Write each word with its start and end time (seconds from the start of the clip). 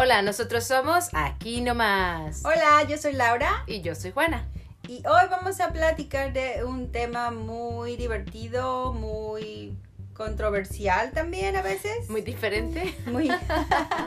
Hola, 0.00 0.22
nosotros 0.22 0.62
somos 0.62 1.08
Aquí 1.12 1.60
Nomás. 1.60 2.44
Hola, 2.44 2.84
yo 2.88 2.96
soy 2.96 3.14
Laura. 3.14 3.64
Y 3.66 3.80
yo 3.80 3.96
soy 3.96 4.12
Juana. 4.12 4.46
Y 4.86 4.98
hoy 4.98 5.26
vamos 5.28 5.58
a 5.58 5.72
platicar 5.72 6.32
de 6.32 6.62
un 6.62 6.92
tema 6.92 7.32
muy 7.32 7.96
divertido, 7.96 8.92
muy 8.92 9.76
controversial 10.14 11.10
también 11.10 11.56
a 11.56 11.62
veces. 11.62 12.08
Muy 12.08 12.20
diferente. 12.20 12.94
Muy. 13.06 13.28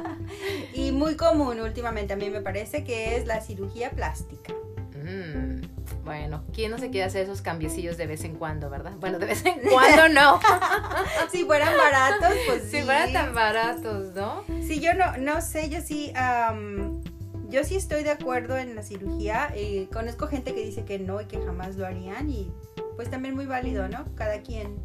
y 0.74 0.94
muy 0.94 1.18
común 1.18 1.60
últimamente 1.60 2.14
a 2.14 2.16
mí 2.16 2.30
me 2.30 2.40
parece 2.40 2.86
que 2.86 3.18
es 3.18 3.26
la 3.26 3.42
cirugía 3.42 3.90
plástica. 3.90 4.54
Mm, 4.94 5.60
bueno, 6.06 6.46
¿quién 6.54 6.72
no 6.72 6.78
se 6.78 6.90
quiere 6.90 7.06
hacer 7.06 7.24
esos 7.24 7.42
cambiecillos 7.42 7.98
de 7.98 8.08
vez 8.08 8.24
en 8.24 8.36
cuando, 8.36 8.70
verdad? 8.70 8.94
Bueno, 8.98 9.20
de 9.20 9.26
vez 9.26 9.46
en 9.46 9.60
cuando 9.70 10.08
no. 10.08 10.40
si 11.32 11.44
fueran 11.44 11.76
baratos, 11.76 12.34
pues 12.48 12.64
Si 12.72 12.82
fueran 12.82 13.12
tan 13.12 13.36
baratos, 13.36 14.14
¿no? 14.14 14.46
Sí, 14.72 14.80
yo 14.80 14.94
no, 14.94 15.18
no 15.18 15.42
sé, 15.42 15.68
yo 15.68 15.82
sí, 15.82 16.14
am, 16.16 17.04
yo 17.50 17.62
sí 17.66 17.76
estoy 17.76 18.06
de 18.06 18.12
acuerdo 18.12 18.58
en 18.58 18.74
la 18.74 18.84
cirugía. 18.84 19.52
eh, 19.54 19.90
conozco 19.92 20.28
gente 20.28 20.56
que 20.56 20.64
dice 20.64 20.86
que 20.86 20.98
no 20.98 21.20
y 21.20 21.26
que 21.26 21.42
jamás 21.42 21.76
lo 21.76 21.86
harían 21.86 22.30
y 22.30 22.50
pues 22.96 23.10
también 23.10 23.36
muy 23.36 23.48
válido, 23.48 23.90
¿no? 23.90 24.06
Cada 24.16 24.42
quien 24.44 24.78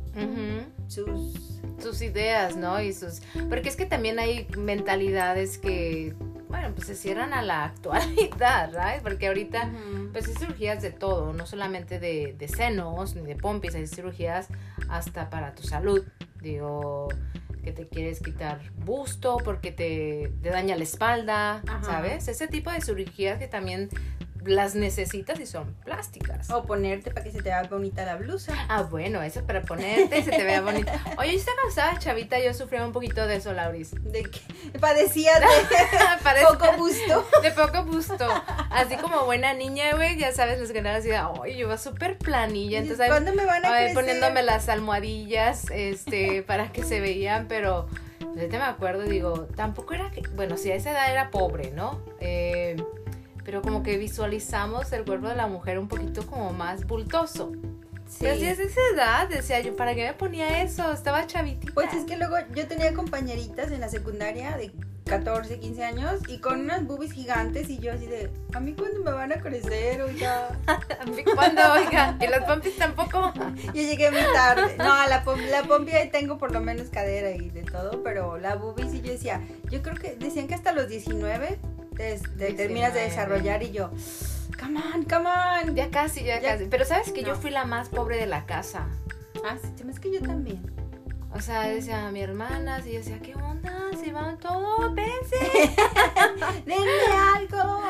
sus... 0.88 1.60
Sus 1.78 2.02
ideas, 2.02 2.56
¿no? 2.56 2.82
Y 2.82 2.92
sus... 2.92 3.22
Porque 3.48 3.68
es 3.68 3.76
que 3.76 3.86
también 3.86 4.18
hay 4.18 4.48
mentalidades 4.58 5.56
que, 5.56 6.16
bueno, 6.48 6.72
pues 6.74 6.88
se 6.88 6.96
cierran 6.96 7.32
a 7.32 7.42
la 7.42 7.64
actualidad, 7.66 8.72
¿right? 8.72 9.04
Porque 9.04 9.28
ahorita... 9.28 9.70
Pues 10.10 10.26
hay 10.26 10.34
cirugías 10.34 10.82
de 10.82 10.90
todo, 10.90 11.32
no 11.32 11.46
solamente 11.46 12.00
de, 12.00 12.34
de 12.36 12.48
senos 12.48 13.14
ni 13.14 13.22
de 13.22 13.36
pompis, 13.36 13.76
hay 13.76 13.86
cirugías 13.86 14.48
hasta 14.88 15.30
para 15.30 15.54
tu 15.54 15.62
salud. 15.62 16.04
Digo, 16.40 17.08
que 17.66 17.72
te 17.72 17.88
quieres 17.88 18.20
quitar 18.20 18.60
busto 18.76 19.38
porque 19.44 19.72
te, 19.72 20.32
te 20.40 20.50
daña 20.50 20.76
la 20.76 20.84
espalda, 20.84 21.62
Ajá. 21.66 21.82
¿sabes? 21.82 22.28
Ese 22.28 22.46
tipo 22.46 22.70
de 22.70 22.80
cirugías 22.80 23.40
que 23.40 23.48
también 23.48 23.88
las 24.46 24.74
necesitas 24.74 25.38
y 25.40 25.46
son 25.46 25.74
plásticas. 25.84 26.50
O 26.50 26.64
ponerte 26.64 27.10
para 27.10 27.24
que 27.24 27.30
se 27.32 27.38
te 27.38 27.44
vea 27.50 27.62
bonita 27.64 28.04
la 28.04 28.16
blusa. 28.16 28.54
Ah, 28.68 28.82
bueno, 28.82 29.22
eso 29.22 29.40
es 29.40 29.44
para 29.46 29.62
ponerte 29.62 30.18
y 30.18 30.22
se 30.22 30.30
te 30.30 30.44
vea 30.44 30.60
bonito. 30.60 30.90
Oye, 31.18 31.34
estaba 31.34 31.56
cansada, 31.62 31.98
chavita, 31.98 32.38
yo 32.38 32.54
sufría 32.54 32.84
un 32.84 32.92
poquito 32.92 33.26
de 33.26 33.36
eso, 33.36 33.52
Lauris. 33.52 33.92
De 34.04 34.22
que 34.22 34.78
padecía 34.78 35.32
de 35.40 35.46
poco 36.48 36.66
gusto. 36.76 37.26
De 37.42 37.50
poco 37.52 37.84
busto. 37.84 38.26
Así 38.70 38.96
como 38.96 39.24
buena 39.24 39.54
niña, 39.54 39.94
güey, 39.94 40.16
ya 40.18 40.32
sabes, 40.32 40.58
las 40.60 40.72
ganas 40.72 40.96
así, 41.00 41.10
ay, 41.12 41.56
yo 41.56 41.68
va 41.68 41.78
súper 41.78 42.18
planilla. 42.18 42.78
Entonces, 42.78 43.00
ahí- 43.00 43.08
¿Cuándo 43.10 43.34
me 43.34 43.44
van 43.44 43.64
a 43.64 43.68
crecer? 43.70 43.94
poniéndome 43.94 44.42
las 44.42 44.68
almohadillas 44.68 45.70
este 45.70 46.42
para 46.46 46.72
que 46.72 46.82
se 46.84 47.00
veían, 47.00 47.46
pero 47.48 47.88
ahorita 48.20 48.58
me 48.58 48.64
acuerdo 48.64 49.02
digo, 49.04 49.46
tampoco 49.56 49.94
era 49.94 50.10
que, 50.10 50.22
bueno, 50.34 50.56
sí, 50.56 50.70
a 50.70 50.74
esa 50.74 50.90
edad 50.90 51.10
era 51.10 51.30
pobre, 51.30 51.70
¿no? 51.70 52.00
Eh, 52.20 52.76
pero 53.46 53.62
como 53.62 53.84
que 53.84 53.96
visualizamos 53.96 54.92
el 54.92 55.04
cuerpo 55.04 55.28
de 55.28 55.36
la 55.36 55.46
mujer 55.46 55.78
un 55.78 55.86
poquito 55.86 56.26
como 56.26 56.52
más 56.52 56.84
bultoso. 56.84 57.52
Sí. 58.08 58.18
Pero 58.20 58.34
si 58.36 58.44
es 58.46 58.58
esa 58.58 58.80
edad, 58.92 59.28
decía 59.28 59.60
yo, 59.60 59.74
¿para 59.76 59.94
qué 59.94 60.04
me 60.04 60.12
ponía 60.14 60.62
eso? 60.62 60.92
Estaba 60.92 61.26
chavitita. 61.28 61.72
Pues 61.72 61.94
es 61.94 62.04
que 62.04 62.16
luego 62.16 62.36
yo 62.54 62.66
tenía 62.66 62.92
compañeritas 62.92 63.70
en 63.70 63.80
la 63.80 63.88
secundaria 63.88 64.56
de 64.56 64.72
14, 65.04 65.60
15 65.60 65.84
años 65.84 66.20
y 66.26 66.38
con 66.38 66.60
unas 66.60 66.84
boobies 66.84 67.12
gigantes 67.12 67.70
y 67.70 67.78
yo 67.78 67.92
así 67.92 68.06
de, 68.06 68.28
¿a 68.52 68.58
mí 68.58 68.74
cuándo 68.74 69.04
me 69.04 69.12
van 69.12 69.30
a 69.32 69.36
crecer? 69.40 70.02
Oiga, 70.02 70.48
A 70.66 71.04
mí 71.06 71.22
cuando, 71.22 71.62
oiga, 71.72 72.16
y 72.20 72.26
las 72.26 72.42
pompis 72.44 72.76
tampoco. 72.76 73.32
yo 73.66 73.72
llegué 73.72 74.10
muy 74.10 74.22
tarde. 74.34 74.74
No, 74.76 74.92
a 74.92 75.06
la, 75.06 75.24
pom- 75.24 75.48
la 75.50 75.62
pompi 75.62 75.92
ahí 75.92 76.10
tengo 76.10 76.38
por 76.38 76.50
lo 76.50 76.60
menos 76.60 76.88
cadera 76.88 77.30
y 77.30 77.50
de 77.50 77.62
todo, 77.62 78.02
pero 78.02 78.38
la 78.38 78.56
boobies 78.56 78.92
y 78.94 79.02
yo 79.02 79.12
decía, 79.12 79.40
yo 79.70 79.82
creo 79.82 79.94
que 79.96 80.16
decían 80.16 80.48
que 80.48 80.54
hasta 80.54 80.72
los 80.72 80.88
19 80.88 81.58
te, 81.96 82.18
te 82.18 82.52
terminas 82.54 82.92
de 82.94 83.00
19. 83.00 83.04
desarrollar 83.04 83.62
y 83.62 83.70
yo, 83.72 83.90
come 84.60 84.80
on, 84.94 85.04
come 85.04 85.28
on. 85.28 85.74
Ya 85.74 85.90
casi, 85.90 86.22
ya, 86.24 86.40
Ya- 86.40 86.52
casi. 86.52 86.66
Pero 86.66 86.84
sabes 86.84 87.12
que 87.12 87.22
yo 87.22 87.34
fui 87.36 87.50
la 87.50 87.64
más 87.64 87.88
pobre 87.88 88.16
de 88.16 88.26
la 88.26 88.46
casa. 88.46 88.86
Ah, 89.48 89.56
sí, 89.60 89.68
hace 89.88 90.00
que 90.00 90.12
yo 90.12 90.20
también. 90.22 90.62
O 91.32 91.40
sea, 91.40 91.62
decía 91.68 92.10
mi 92.12 92.22
hermana, 92.22 92.80
y 92.86 92.92
yo 92.92 92.98
decía, 92.98 93.18
¿qué 93.20 93.34
onda? 93.34 93.72
Se 94.02 94.10
van 94.12 94.38
todos, 94.38 94.94
vence. 94.94 95.36
Denme 96.64 96.86
algo. 97.36 97.82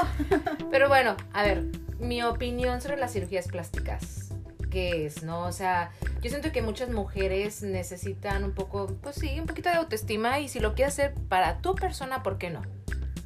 Pero 0.70 0.88
bueno, 0.88 1.16
a 1.32 1.42
ver, 1.44 1.64
mi 2.00 2.22
opinión 2.22 2.80
sobre 2.80 2.96
las 2.96 3.12
cirugías 3.12 3.46
plásticas. 3.46 4.30
¿Qué 4.70 5.06
es, 5.06 5.22
no? 5.22 5.44
O 5.44 5.52
sea, 5.52 5.90
yo 6.20 6.28
siento 6.28 6.50
que 6.50 6.60
muchas 6.60 6.90
mujeres 6.90 7.62
necesitan 7.62 8.42
un 8.44 8.52
poco, 8.52 8.88
pues 9.00 9.14
sí, 9.16 9.38
un 9.38 9.46
poquito 9.46 9.68
de 9.68 9.76
autoestima 9.76 10.40
y 10.40 10.48
si 10.48 10.58
lo 10.58 10.74
quieres 10.74 10.94
hacer 10.94 11.14
para 11.28 11.58
tu 11.58 11.74
persona, 11.76 12.22
¿por 12.24 12.36
qué 12.38 12.50
no? 12.50 12.62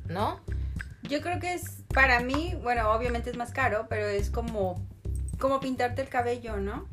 ¿No? 0.07 0.41
Yo 1.11 1.21
creo 1.21 1.41
que 1.41 1.55
es, 1.55 1.83
para 1.93 2.21
mí, 2.21 2.55
bueno, 2.63 2.93
obviamente 2.93 3.31
es 3.31 3.37
más 3.37 3.51
caro, 3.51 3.87
pero 3.89 4.07
es 4.07 4.31
como, 4.31 4.81
como 5.39 5.59
pintarte 5.59 6.03
el 6.03 6.09
cabello, 6.09 6.59
¿no? 6.59 6.87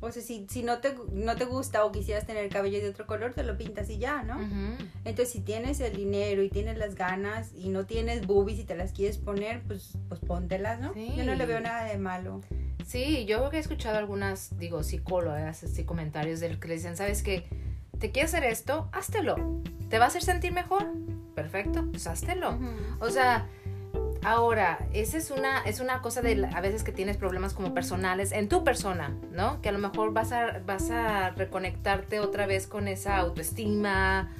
O 0.00 0.10
sea, 0.10 0.22
si, 0.22 0.46
si 0.48 0.62
no, 0.62 0.78
te, 0.78 0.94
no 1.12 1.36
te 1.36 1.44
gusta 1.44 1.84
o 1.84 1.92
quisieras 1.92 2.26
tener 2.26 2.44
el 2.44 2.50
cabello 2.50 2.80
de 2.80 2.88
otro 2.88 3.06
color, 3.06 3.34
te 3.34 3.42
lo 3.42 3.56
pintas 3.56 3.90
y 3.90 3.98
ya, 3.98 4.22
¿no? 4.22 4.40
Entonces, 5.04 5.30
si 5.30 5.40
tienes 5.40 5.80
el 5.80 5.94
dinero 5.94 6.42
y 6.42 6.50
tienes 6.50 6.76
las 6.76 6.94
ganas 6.94 7.52
y 7.54 7.68
no 7.68 7.84
tienes 7.86 8.26
boobies 8.26 8.58
y 8.60 8.64
te 8.64 8.76
las 8.76 8.92
quieres 8.92 9.18
poner, 9.18 9.62
pues, 9.62 9.96
pues 10.08 10.20
póntelas, 10.20 10.80
¿no? 10.80 10.92
Sí. 10.94 11.12
Yo 11.16 11.24
no 11.24 11.34
le 11.34 11.46
veo 11.46 11.60
nada 11.60 11.84
de 11.84 11.98
malo. 11.98 12.40
Sí, 12.84 13.26
yo 13.26 13.50
he 13.52 13.58
escuchado 13.58 13.98
algunas, 13.98 14.56
digo, 14.58 14.82
psicólogas, 14.82 15.62
así 15.62 15.84
comentarios 15.84 16.40
del 16.40 16.58
que 16.58 16.68
le 16.68 16.74
dicen, 16.74 16.96
¿sabes 16.96 17.22
qué? 17.22 17.46
¿Te 17.98 18.10
quieres 18.10 18.34
hacer 18.34 18.50
esto? 18.50 18.88
Háztelo. 18.92 19.62
¿Te 19.88 19.98
va 19.98 20.06
a 20.06 20.08
hacer 20.08 20.22
sentir 20.22 20.52
mejor? 20.52 20.92
Perfecto, 21.34 21.84
pues 21.90 22.06
háztelo. 22.06 22.58
O 23.00 23.10
sea, 23.10 23.46
ahora, 24.24 24.86
esa 24.92 25.16
es 25.16 25.30
una, 25.30 25.60
es 25.62 25.80
una 25.80 26.00
cosa 26.02 26.22
de 26.22 26.46
a 26.52 26.60
veces 26.60 26.84
que 26.84 26.92
tienes 26.92 27.16
problemas 27.16 27.54
como 27.54 27.74
personales 27.74 28.32
en 28.32 28.48
tu 28.48 28.64
persona, 28.64 29.16
¿no? 29.32 29.60
Que 29.62 29.68
a 29.70 29.72
lo 29.72 29.78
mejor 29.78 30.12
vas 30.12 30.32
a, 30.32 30.60
vas 30.66 30.90
a 30.90 31.30
reconectarte 31.30 32.20
otra 32.20 32.46
vez 32.46 32.66
con 32.66 32.88
esa 32.88 33.16
autoestima 33.16 34.30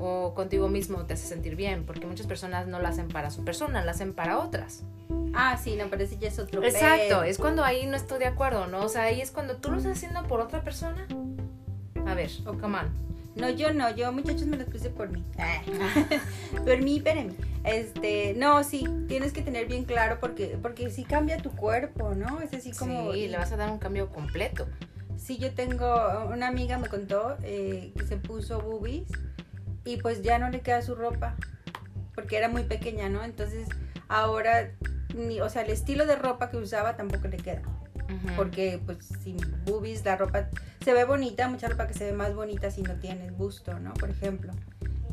o 0.00 0.34
contigo 0.34 0.68
mismo 0.68 1.04
te 1.06 1.14
hace 1.14 1.26
sentir 1.26 1.56
bien, 1.56 1.84
porque 1.84 2.06
muchas 2.06 2.26
personas 2.26 2.66
no 2.66 2.78
la 2.78 2.90
hacen 2.90 3.08
para 3.08 3.30
su 3.30 3.44
persona, 3.44 3.84
la 3.84 3.92
hacen 3.92 4.14
para 4.14 4.38
otras. 4.38 4.84
Ah, 5.34 5.56
sí, 5.62 5.76
no, 5.76 5.86
pero 5.88 6.04
ese 6.04 6.18
ya 6.18 6.28
es 6.28 6.38
otro 6.38 6.62
Exacto, 6.62 7.22
es 7.22 7.38
cuando 7.38 7.64
ahí 7.64 7.86
no 7.86 7.96
estoy 7.96 8.18
de 8.18 8.26
acuerdo, 8.26 8.66
¿no? 8.66 8.82
O 8.82 8.88
sea, 8.88 9.02
ahí 9.02 9.20
es 9.20 9.30
cuando 9.30 9.56
tú 9.56 9.70
lo 9.70 9.76
estás 9.76 9.96
haciendo 9.96 10.22
por 10.24 10.40
otra 10.40 10.62
persona. 10.62 11.06
A 12.06 12.14
ver, 12.14 12.30
oh, 12.46 12.54
come 12.54 12.78
on. 12.78 13.07
No, 13.38 13.50
yo 13.50 13.72
no, 13.72 13.94
yo 13.94 14.12
muchachos 14.12 14.46
me 14.46 14.56
los 14.56 14.68
puse 14.68 14.90
por 14.90 15.10
mí. 15.10 15.24
por 16.64 16.78
mí, 16.78 17.02
mí. 17.02 17.36
Este, 17.64 18.34
no, 18.34 18.64
sí, 18.64 18.84
tienes 19.06 19.32
que 19.32 19.42
tener 19.42 19.66
bien 19.66 19.84
claro 19.84 20.18
porque, 20.20 20.58
porque 20.60 20.90
sí 20.90 21.04
cambia 21.04 21.38
tu 21.38 21.50
cuerpo, 21.50 22.14
¿no? 22.14 22.40
Es 22.40 22.52
así 22.52 22.72
como. 22.72 23.12
Sí, 23.12 23.28
le 23.28 23.36
vas 23.36 23.52
a 23.52 23.56
dar 23.56 23.70
un 23.70 23.78
cambio 23.78 24.10
completo. 24.10 24.66
Sí, 25.16 25.38
yo 25.38 25.52
tengo, 25.52 26.26
una 26.32 26.48
amiga 26.48 26.78
me 26.78 26.88
contó 26.88 27.36
eh, 27.42 27.92
que 27.96 28.06
se 28.06 28.16
puso 28.16 28.60
boobies 28.60 29.08
y 29.84 29.96
pues 29.96 30.22
ya 30.22 30.38
no 30.38 30.48
le 30.50 30.60
queda 30.60 30.80
su 30.82 30.94
ropa 30.94 31.34
porque 32.14 32.36
era 32.36 32.48
muy 32.48 32.64
pequeña, 32.64 33.08
¿no? 33.08 33.24
Entonces 33.24 33.68
ahora, 34.08 34.70
ni, 35.14 35.40
o 35.40 35.48
sea, 35.48 35.62
el 35.62 35.70
estilo 35.70 36.06
de 36.06 36.16
ropa 36.16 36.50
que 36.50 36.56
usaba 36.56 36.96
tampoco 36.96 37.28
le 37.28 37.36
queda 37.36 37.62
Porque 38.36 38.80
pues 38.84 38.98
sin 39.22 39.36
boobies 39.66 40.04
la 40.04 40.16
ropa 40.16 40.48
se 40.82 40.92
ve 40.92 41.04
bonita, 41.04 41.48
mucha 41.48 41.68
ropa 41.68 41.86
que 41.86 41.94
se 41.94 42.04
ve 42.06 42.12
más 42.12 42.34
bonita 42.34 42.70
si 42.70 42.82
no 42.82 42.94
tienes 42.94 43.36
busto, 43.36 43.78
¿no? 43.78 43.92
Por 43.94 44.10
ejemplo. 44.10 44.52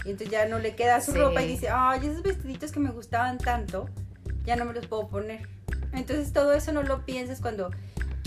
Y 0.05 0.11
entonces 0.11 0.29
ya 0.29 0.45
no 0.47 0.59
le 0.59 0.75
queda 0.75 1.01
su 1.01 1.11
Sí. 1.11 1.17
ropa 1.17 1.41
y 1.41 1.47
dice, 1.47 1.67
ay, 1.69 2.07
esos 2.07 2.23
vestiditos 2.23 2.71
que 2.71 2.79
me 2.79 2.91
gustaban 2.91 3.37
tanto, 3.37 3.89
ya 4.45 4.55
no 4.55 4.65
me 4.65 4.73
los 4.73 4.87
puedo 4.87 5.07
poner. 5.07 5.47
Entonces 5.93 6.31
todo 6.33 6.53
eso 6.53 6.71
no 6.71 6.83
lo 6.83 7.05
piensas 7.05 7.41
cuando 7.41 7.71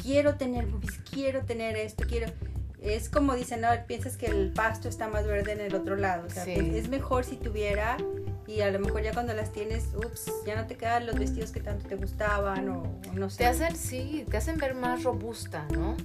quiero 0.02 0.34
tener 0.36 0.66
boobies, 0.66 0.98
quiero 1.10 1.44
tener 1.44 1.76
esto, 1.76 2.04
quiero... 2.06 2.32
Es 2.80 3.08
como 3.08 3.34
dicen, 3.34 3.60
no, 3.62 3.68
piensas 3.88 4.16
que 4.16 4.26
el 4.26 4.52
pasto 4.52 4.88
está 4.88 5.08
más 5.08 5.26
verde 5.26 5.50
en 5.52 5.60
el 5.60 5.74
otro 5.74 5.96
lado. 5.96 6.26
O 6.26 6.30
sea, 6.30 6.44
Sí. 6.44 6.52
pues, 6.54 6.68
es 6.74 6.88
mejor 6.88 7.24
si 7.24 7.36
tuviera 7.36 7.96
y 8.48 8.62
a 8.62 8.70
lo 8.70 8.78
mejor 8.80 9.02
ya 9.02 9.12
cuando 9.12 9.34
las 9.34 9.52
tienes, 9.52 9.84
ups, 9.94 10.32
ya 10.46 10.56
no 10.56 10.66
te 10.66 10.76
quedan 10.76 11.06
los 11.06 11.16
vestidos 11.18 11.52
que 11.52 11.60
tanto 11.60 11.86
te 11.86 11.94
gustaban 11.96 12.68
o, 12.70 12.82
o 13.08 13.12
no 13.14 13.28
sé. 13.30 13.38
Te 13.38 13.46
hacen, 13.46 13.76
sí, 13.76 14.24
te 14.28 14.38
hacen 14.38 14.56
ver 14.58 14.74
más 14.74 15.04
robusta, 15.04 15.66
¿no? 15.72 15.96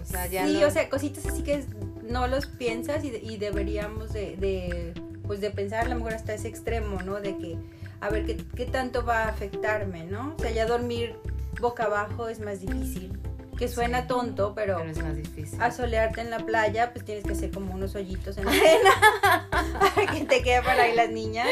O 0.00 0.04
sea, 0.06 0.26
ya 0.26 0.46
sí, 0.46 0.60
no- 0.60 0.66
o 0.68 0.70
sea, 0.70 0.88
cositas 0.88 1.26
así 1.26 1.42
que 1.42 1.64
no 2.04 2.26
los 2.28 2.46
piensas 2.46 3.02
y, 3.04 3.08
y 3.08 3.36
deberíamos 3.38 4.12
de, 4.12 4.36
de, 4.36 4.94
pues 5.26 5.40
de 5.40 5.50
pensar 5.50 5.84
a 5.86 5.88
lo 5.88 5.96
mejor 5.96 6.14
hasta 6.14 6.32
ese 6.32 6.46
extremo, 6.48 7.02
¿no? 7.02 7.20
De 7.20 7.36
que, 7.38 7.58
a 8.00 8.08
ver, 8.08 8.24
¿qué, 8.24 8.36
qué 8.54 8.66
tanto 8.66 9.04
va 9.04 9.24
a 9.24 9.28
afectarme, 9.28 10.04
¿no? 10.04 10.34
O 10.38 10.40
sea, 10.40 10.52
ya 10.52 10.66
dormir 10.66 11.16
boca 11.60 11.84
abajo 11.84 12.28
es 12.28 12.38
más 12.40 12.60
difícil. 12.60 13.18
Que 13.64 13.68
suena 13.72 14.02
Sí. 14.02 14.08
tonto, 14.08 14.52
pero 14.54 14.76
pero 14.78 14.90
es 14.90 15.02
más 15.02 15.16
difícil. 15.16 15.58
en 16.20 16.30
la 16.30 16.38
playa, 16.38 16.92
pues 16.92 17.04
tienes 17.04 17.24
que 17.24 17.32
hacer 17.32 17.50
como 17.50 17.72
unos 17.72 17.94
hoyitos 17.94 18.36
en 18.36 18.44
la 18.44 18.50
arena 18.50 19.50
para 19.80 20.12
que 20.12 20.24
te 20.26 20.42
quede 20.42 20.60
para 20.62 20.82
ahí 20.82 20.94
las 20.94 21.08
niñas. 21.10 21.48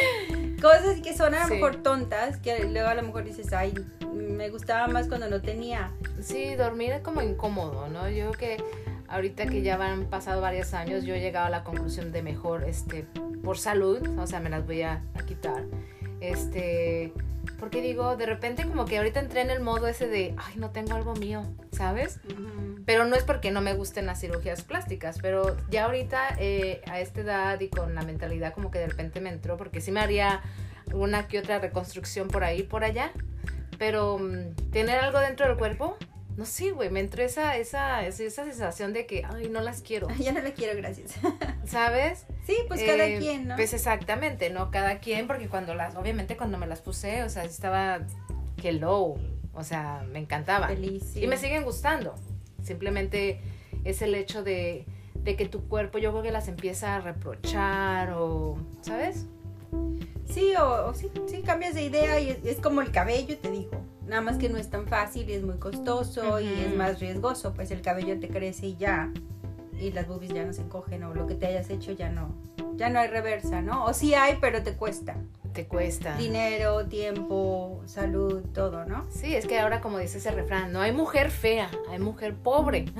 Cosas 0.61 1.00
que 1.03 1.17
son 1.17 1.35
a 1.35 1.41
lo 1.41 1.47
Sí. 1.49 1.55
mejor 1.55 1.76
tontas, 1.76 2.37
que 2.37 2.64
luego 2.64 2.88
a 2.88 2.94
lo 2.94 3.03
mejor 3.03 3.25
dices, 3.25 3.53
ay, 3.55 3.73
me 4.12 4.50
gustaba 4.50 4.88
más 4.88 5.09
cuando 5.09 5.29
no 5.31 5.41
tenía. 5.41 5.91
Sí, 6.20 6.55
dormir 6.55 6.93
es 6.93 7.00
como 7.00 7.23
incómodo, 7.23 7.88
¿no? 7.88 8.09
Yo 8.11 8.31
creo 8.32 8.59
que 8.59 8.64
ahorita 9.09 9.47
que 9.47 9.62
ya 9.62 9.75
han 9.82 10.05
pasado 10.05 10.41
varios 10.43 10.75
años, 10.75 11.05
yo 11.05 11.14
he 11.14 11.20
llegado 11.20 11.47
a 11.47 11.50
la 11.50 11.64
conclusión 11.64 12.12
de 12.12 12.23
mejor, 12.23 12.64
este, 12.64 13.06
por 13.43 13.56
salud, 13.59 14.06
o 14.19 14.26
sea, 14.26 14.38
me 14.41 14.50
las 14.50 14.67
voy 14.67 14.82
a, 14.82 15.03
a 15.14 15.23
quitar. 15.25 15.64
Este, 16.20 17.12
porque 17.58 17.80
digo, 17.80 18.16
de 18.16 18.26
repente 18.26 18.66
como 18.66 18.84
que 18.84 18.98
ahorita 18.98 19.20
entré 19.20 19.40
en 19.40 19.50
el 19.50 19.60
modo 19.60 19.88
ese 19.88 20.08
de, 20.08 20.34
ay, 20.38 20.54
no 20.56 20.70
tengo 20.70 20.94
algo 20.94 21.14
mío, 21.14 21.42
¿sabes? 21.72 22.20
Pero 22.86 23.04
no 23.04 23.16
es 23.16 23.24
porque 23.24 23.50
no 23.50 23.60
me 23.60 23.74
gusten 23.74 24.06
las 24.06 24.20
cirugías 24.20 24.62
plásticas, 24.62 25.18
pero 25.20 25.56
ya 25.70 25.84
ahorita 25.84 26.36
eh, 26.38 26.82
a 26.86 27.00
esta 27.00 27.20
edad 27.20 27.60
y 27.60 27.68
con 27.68 27.94
la 27.94 28.02
mentalidad 28.02 28.52
como 28.52 28.70
que 28.70 28.78
de 28.78 28.88
repente 28.88 29.20
me 29.20 29.30
entró, 29.30 29.56
porque 29.56 29.80
sí 29.80 29.92
me 29.92 30.00
haría 30.00 30.42
una 30.92 31.28
que 31.28 31.38
otra 31.38 31.58
reconstrucción 31.58 32.28
por 32.28 32.44
ahí, 32.44 32.62
por 32.62 32.84
allá, 32.84 33.12
pero 33.78 34.18
mm, 34.18 34.70
tener 34.70 34.98
algo 34.98 35.20
dentro 35.20 35.46
del 35.46 35.56
cuerpo, 35.56 35.96
no 36.37 36.44
sé, 36.46 36.70
güey, 36.70 36.90
me 36.90 37.00
entró 37.00 37.23
esa, 37.23 37.56
esa, 37.56 38.06
esa 38.06 38.44
sensación 38.44 38.93
de 38.93 39.06
que, 39.06 39.25
ay, 39.25 39.49
no 39.49 39.61
las 39.61 39.82
quiero. 39.82 40.08
Ya 40.19 40.32
no 40.32 40.40
la 40.40 40.52
quiero, 40.52 40.76
gracias. 40.76 41.12
¿Sabes? 41.67 42.26
Sí, 42.46 42.56
pues 42.69 42.82
cada 42.82 43.06
Eh, 43.06 43.19
quien, 43.19 43.49
¿no? 43.49 43.56
Pues 43.56 43.73
exactamente, 43.75 44.50
¿no? 44.50 44.70
Cada 44.70 44.99
quien, 44.99 45.26
porque 45.26 45.49
cuando 45.49 45.75
las, 45.75 45.94
obviamente 45.96 46.37
cuando 46.37 46.58
me 46.58 46.67
las 46.67 46.81
puse, 46.81 47.23
o 47.23 47.29
sea, 47.29 47.44
estaba 47.44 48.00
hello, 48.62 49.17
o 49.55 49.64
sea, 49.64 50.05
me 50.11 50.19
encantaban. 50.19 50.70
Feliz. 50.70 51.02
sí. 51.12 51.25
Y 51.25 51.26
me 51.26 51.37
siguen 51.37 51.64
gustando. 51.64 52.14
Simplemente 52.62 53.40
es 53.85 54.00
el 54.02 54.14
hecho 54.14 54.43
de, 54.43 54.87
de 55.14 55.37
que 55.37 55.46
tu 55.46 55.69
cuerpo 55.69 55.99
yo 55.99 56.11
creo 56.12 56.23
que 56.23 56.31
las 56.32 56.49
empieza 56.49 56.96
a 56.96 57.00
reprochar 57.00 58.12
o, 58.14 58.56
¿sabes? 58.81 59.26
Sí, 60.28 60.55
o, 60.56 60.87
o 60.87 60.94
sí, 60.94 61.11
sí, 61.26 61.43
cambias 61.43 61.75
de 61.75 61.82
idea 61.85 62.19
y 62.20 62.31
es, 62.31 62.38
es 62.44 62.56
como 62.61 62.81
el 62.81 62.90
cabello, 62.90 63.37
te 63.38 63.50
digo. 63.50 63.82
Nada 64.12 64.20
más 64.20 64.37
que 64.37 64.50
no 64.50 64.59
es 64.59 64.69
tan 64.69 64.87
fácil 64.87 65.31
y 65.31 65.32
es 65.32 65.43
muy 65.43 65.56
costoso 65.56 66.38
y 66.38 66.47
es 66.47 66.76
más 66.76 67.00
riesgoso, 67.00 67.55
pues 67.55 67.70
el 67.70 67.81
cabello 67.81 68.20
te 68.20 68.29
crece 68.29 68.67
y 68.67 68.76
ya. 68.76 69.11
Y 69.81 69.91
las 69.91 70.06
boobies 70.06 70.35
ya 70.35 70.44
no 70.44 70.53
se 70.53 70.61
encogen 70.61 71.03
o 71.05 71.14
lo 71.14 71.26
que 71.26 71.35
te 71.35 71.47
hayas 71.47 71.70
hecho 71.70 71.93
ya 71.93 72.11
no. 72.11 72.29
Ya 72.76 72.91
no 72.91 73.00
hay 73.00 73.09
reversa, 73.09 73.62
¿no? 73.62 73.87
O 73.87 73.94
sí 73.94 74.12
hay, 74.12 74.37
pero 74.38 74.62
te 74.62 74.75
cuesta. 74.75 75.17
Te 75.55 75.67
cuesta. 75.67 76.14
Dinero, 76.19 76.85
tiempo, 76.88 77.81
salud, 77.87 78.43
todo, 78.53 78.85
¿no? 78.85 79.06
Sí, 79.11 79.35
es 79.35 79.47
que 79.47 79.59
ahora 79.59 79.81
como 79.81 79.97
dice 79.97 80.19
ese 80.19 80.31
refrán, 80.31 80.75
no 80.75 80.82
hay 80.82 80.93
mujer 80.93 81.31
fea, 81.31 81.70
hay 81.88 81.99
mujer 81.99 82.35
pobre. 82.35 82.85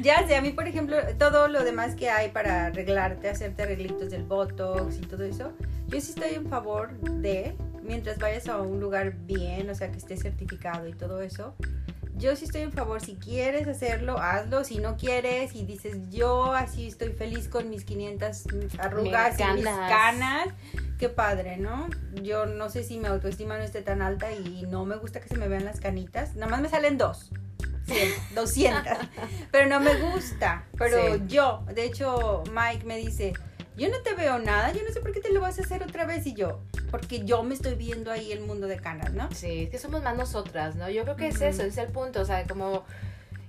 Ya 0.00 0.26
sé, 0.26 0.36
a 0.36 0.40
mí, 0.40 0.50
por 0.50 0.66
ejemplo, 0.66 0.96
todo 1.18 1.48
lo 1.48 1.64
demás 1.64 1.94
que 1.94 2.10
hay 2.10 2.30
para 2.30 2.66
arreglarte, 2.66 3.28
hacerte 3.28 3.62
arreglitos 3.62 4.10
del 4.10 4.24
Botox 4.24 4.98
y 4.98 5.00
todo 5.00 5.24
eso, 5.24 5.52
yo 5.86 6.00
sí 6.00 6.12
estoy 6.14 6.34
en 6.34 6.46
favor 6.48 6.98
de, 6.98 7.56
mientras 7.82 8.18
vayas 8.18 8.48
a 8.48 8.58
un 8.60 8.80
lugar 8.80 9.12
bien, 9.26 9.68
o 9.70 9.74
sea, 9.74 9.90
que 9.90 9.98
esté 9.98 10.16
certificado 10.16 10.86
y 10.88 10.92
todo 10.94 11.20
eso, 11.22 11.54
yo 12.16 12.36
sí 12.36 12.44
estoy 12.44 12.60
en 12.62 12.72
favor, 12.72 13.00
si 13.00 13.14
quieres 13.16 13.66
hacerlo, 13.66 14.18
hazlo, 14.18 14.64
si 14.64 14.78
no 14.78 14.96
quieres 14.96 15.54
y 15.54 15.64
dices, 15.64 15.96
yo 16.10 16.52
así 16.52 16.86
estoy 16.86 17.08
feliz 17.12 17.48
con 17.48 17.68
mis 17.70 17.84
500 17.84 18.44
arrugas 18.78 19.40
y 19.40 19.44
mis 19.54 19.64
canas. 19.64 20.48
qué 20.98 21.08
padre, 21.08 21.56
¿no? 21.56 21.88
Yo 22.22 22.46
no 22.46 22.68
sé 22.68 22.84
si 22.84 22.98
mi 22.98 23.06
autoestima 23.06 23.56
no 23.56 23.64
esté 23.64 23.82
tan 23.82 24.02
alta 24.02 24.30
y 24.30 24.66
no 24.68 24.84
me 24.84 24.96
gusta 24.96 25.20
que 25.20 25.28
se 25.28 25.36
me 25.36 25.48
vean 25.48 25.64
las 25.64 25.80
canitas, 25.80 26.36
nada 26.36 26.50
más 26.50 26.60
me 26.60 26.68
salen 26.68 26.98
dos. 26.98 27.30
100, 27.86 28.08
200, 28.36 28.82
pero 29.50 29.68
no 29.68 29.80
me 29.80 29.94
gusta. 29.96 30.66
Pero 30.78 31.14
Sí. 31.16 31.22
yo, 31.26 31.64
de 31.74 31.84
hecho, 31.84 32.44
Mike 32.52 32.84
me 32.86 32.96
dice, 32.96 33.32
yo 33.76 33.88
no 33.88 34.00
te 34.02 34.14
veo 34.14 34.38
nada, 34.38 34.72
yo 34.72 34.80
no 34.86 34.92
sé 34.92 35.00
por 35.00 35.12
qué 35.12 35.20
te 35.20 35.32
lo 35.32 35.40
vas 35.40 35.58
a 35.58 35.62
hacer 35.62 35.82
otra 35.82 36.04
vez 36.04 36.26
y 36.26 36.34
yo, 36.34 36.60
porque 36.90 37.24
yo 37.24 37.42
me 37.42 37.54
estoy 37.54 37.74
viendo 37.74 38.10
ahí 38.10 38.32
el 38.32 38.40
mundo 38.40 38.66
de 38.66 38.76
canas, 38.76 39.12
¿no? 39.12 39.30
Sí, 39.32 39.64
es 39.64 39.70
que 39.70 39.78
somos 39.78 40.02
más 40.02 40.16
nosotras, 40.16 40.76
¿no? 40.76 40.90
Yo 40.90 41.04
creo 41.04 41.16
que 41.16 41.28
es 41.28 41.40
eso, 41.40 41.62
es 41.62 41.78
el 41.78 41.88
punto, 41.88 42.20
o 42.20 42.24
sea, 42.24 42.46
como 42.46 42.84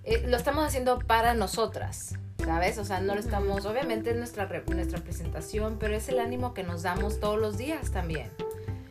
eh, 0.03 0.23
lo 0.27 0.37
estamos 0.37 0.65
haciendo 0.65 0.99
para 0.99 1.33
nosotras, 1.33 2.15
¿sabes? 2.43 2.77
O 2.77 2.85
sea, 2.85 3.01
no 3.01 3.15
lo 3.15 3.19
estamos, 3.19 3.65
obviamente 3.65 4.11
es 4.11 4.17
nuestra, 4.17 4.49
nuestra 4.67 4.99
presentación, 4.99 5.77
pero 5.79 5.95
es 5.95 6.07
el 6.09 6.19
ánimo 6.19 6.53
que 6.53 6.63
nos 6.63 6.83
damos 6.83 7.19
todos 7.19 7.39
los 7.39 7.57
días 7.57 7.91
también. 7.91 8.31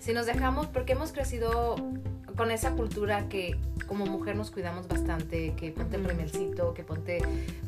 Si 0.00 0.12
nos 0.12 0.26
dejamos, 0.26 0.66
porque 0.66 0.92
hemos 0.92 1.12
crecido 1.12 1.76
con 2.36 2.50
esa 2.50 2.72
cultura 2.72 3.28
que 3.28 3.56
como 3.86 4.06
mujer 4.06 4.36
nos 4.36 4.50
cuidamos 4.50 4.88
bastante, 4.88 5.54
que 5.56 5.70
ponte 5.70 5.98
primercito, 5.98 6.72
que 6.74 6.82
ponte, 6.82 7.18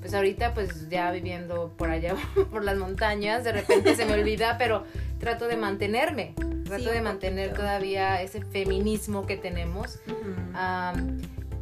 pues 0.00 0.14
ahorita 0.14 0.55
pues 0.55 0.88
ya 0.88 1.11
viviendo 1.11 1.72
por 1.76 1.90
allá, 1.90 2.14
por 2.50 2.64
las 2.64 2.78
montañas, 2.78 3.44
de 3.44 3.52
repente 3.52 3.94
se 3.96 4.05
me 4.06 4.14
olvida, 4.20 4.56
pero 4.58 4.84
trato 5.19 5.46
de 5.49 5.56
mantenerme, 5.56 6.34
trato 6.64 6.84
Sí, 6.84 6.90
de 6.90 7.00
mantener 7.02 7.49
poquito. 7.49 7.62
todavía 7.62 8.22
ese 8.22 8.43
feminismo 8.43 9.26
que 9.26 9.37
tenemos. 9.37 9.99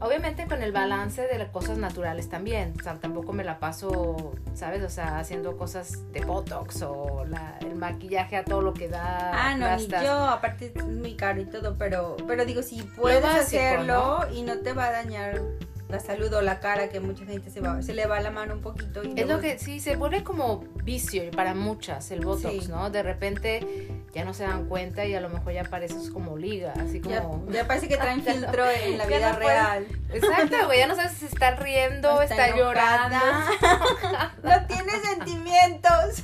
Obviamente 0.02 0.46
con 0.46 0.62
el 0.62 0.72
balance 0.72 1.22
de 1.22 1.38
las 1.38 1.48
cosas 1.50 1.78
naturales 1.78 2.28
también. 2.28 2.74
O 2.78 2.82
sea, 2.82 2.94
tampoco 2.94 3.32
me 3.32 3.44
la 3.44 3.58
paso, 3.58 4.32
¿sabes? 4.54 4.82
O 4.82 4.88
sea, 4.90 5.18
haciendo 5.18 5.56
cosas 5.56 6.10
de 6.12 6.24
Botox 6.24 6.82
o 6.82 7.24
la- 7.26 7.58
el 7.60 7.74
maquillaje 7.76 8.36
a 8.36 8.44
todo 8.44 8.60
lo 8.62 8.74
que 8.74 8.88
da. 8.88 9.30
Ah, 9.32 9.56
no, 9.56 9.74
ni 9.76 9.86
yo, 9.88 10.12
aparte 10.12 10.72
es 10.74 10.84
muy 10.84 11.14
caro 11.16 11.40
y 11.40 11.46
todo, 11.46 11.76
pero, 11.78 12.16
pero 12.26 12.44
digo, 12.44 12.62
si 12.62 12.82
puedes 12.82 13.22
básico, 13.22 13.40
hacerlo 13.62 14.20
y 14.32 14.42
no 14.42 14.58
te 14.58 14.72
va 14.72 14.86
a 14.86 14.92
dañar 14.92 15.40
la 15.88 16.00
salud 16.00 16.32
o 16.32 16.40
la 16.40 16.58
cara, 16.58 16.88
que 16.88 17.00
mucha 17.00 17.26
gente 17.26 17.50
se, 17.50 17.60
va, 17.60 17.82
se 17.82 17.92
le 17.92 18.06
va 18.06 18.18
la 18.20 18.30
mano 18.30 18.54
un 18.54 18.62
poquito. 18.62 19.02
Y 19.04 19.12
Es 19.20 19.28
lo 19.28 19.40
que 19.40 19.58
sí, 19.58 19.78
se 19.78 19.96
vuelve 19.96 20.24
como 20.24 20.64
vicio 20.84 21.30
para 21.32 21.54
muchas 21.54 22.10
el 22.10 22.24
Botox, 22.24 22.64
Sí. 22.64 22.68
¿no? 22.70 22.88
De 22.88 23.02
repente 23.02 24.01
ya 24.12 24.24
no 24.24 24.34
se 24.34 24.44
dan 24.44 24.66
cuenta 24.66 25.04
y 25.06 25.14
a 25.14 25.20
lo 25.20 25.28
mejor 25.30 25.52
ya 25.54 25.64
pareces 25.64 26.10
como 26.10 26.36
liga, 26.36 26.72
así 26.78 27.00
como... 27.00 27.46
ya 27.50 27.66
parece 27.66 27.88
que 27.88 27.96
traen 27.96 28.18
no- 28.24 28.30
filtro 28.32 28.68
en 28.70 28.98
la 28.98 29.06
vida 29.06 29.32
no 29.32 29.38
puedes- 29.38 29.48
real. 29.48 29.86
Exacto, 30.12 30.56
güey, 30.66 30.78
ya 30.80 30.86
no 30.86 30.94
sabes 30.96 31.12
si 31.12 31.24
está 31.26 31.56
riendo, 31.56 32.14
O 32.14 32.22
está, 32.22 32.54
llorando. 32.54 33.16
enojada. 33.16 34.34
no 34.42 34.66
tiene 34.66 34.92
sentimientos. 35.00 36.22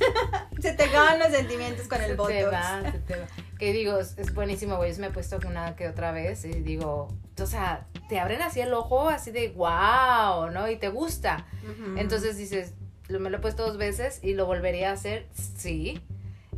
se 0.59 0.73
te 0.73 0.83
acaban 0.83 1.19
los 1.19 1.29
sentimientos 1.29 1.87
con 1.87 1.99
el 2.01 2.09
Se 2.11 2.15
te 2.15 2.15
Botox. 2.15 2.53
va, 2.53 2.91
se 2.91 2.99
te 2.99 3.15
va. 3.15 3.25
Que 3.57 3.73
digo, 3.73 3.99
es, 3.99 4.33
buenísimo, 4.33 4.77
güey. 4.77 4.93
Yo 4.93 4.99
me 5.01 5.07
he 5.07 5.11
puesto 5.11 5.37
una 5.45 5.75
que 5.75 5.87
otra 5.89 6.11
vez 6.11 6.45
y 6.45 6.51
digo, 6.51 7.09
o 7.41 7.45
sea, 7.45 7.87
te 8.07 8.19
abren 8.19 8.41
así 8.41 8.61
el 8.61 8.73
ojo, 8.73 9.09
así 9.09 9.31
de 9.31 9.49
wow, 9.49 10.49
¿no? 10.51 10.69
Y 10.69 10.77
te 10.77 10.87
gusta. 10.89 11.45
Entonces 11.97 12.37
dices, 12.37 12.73
me 13.09 13.29
lo 13.29 13.37
he 13.37 13.39
puesto 13.41 13.65
dos 13.65 13.77
veces 13.77 14.19
y 14.23 14.33
lo 14.33 14.45
volvería 14.45 14.91
a 14.91 14.93
hacer, 14.93 15.27
sí. 15.33 16.01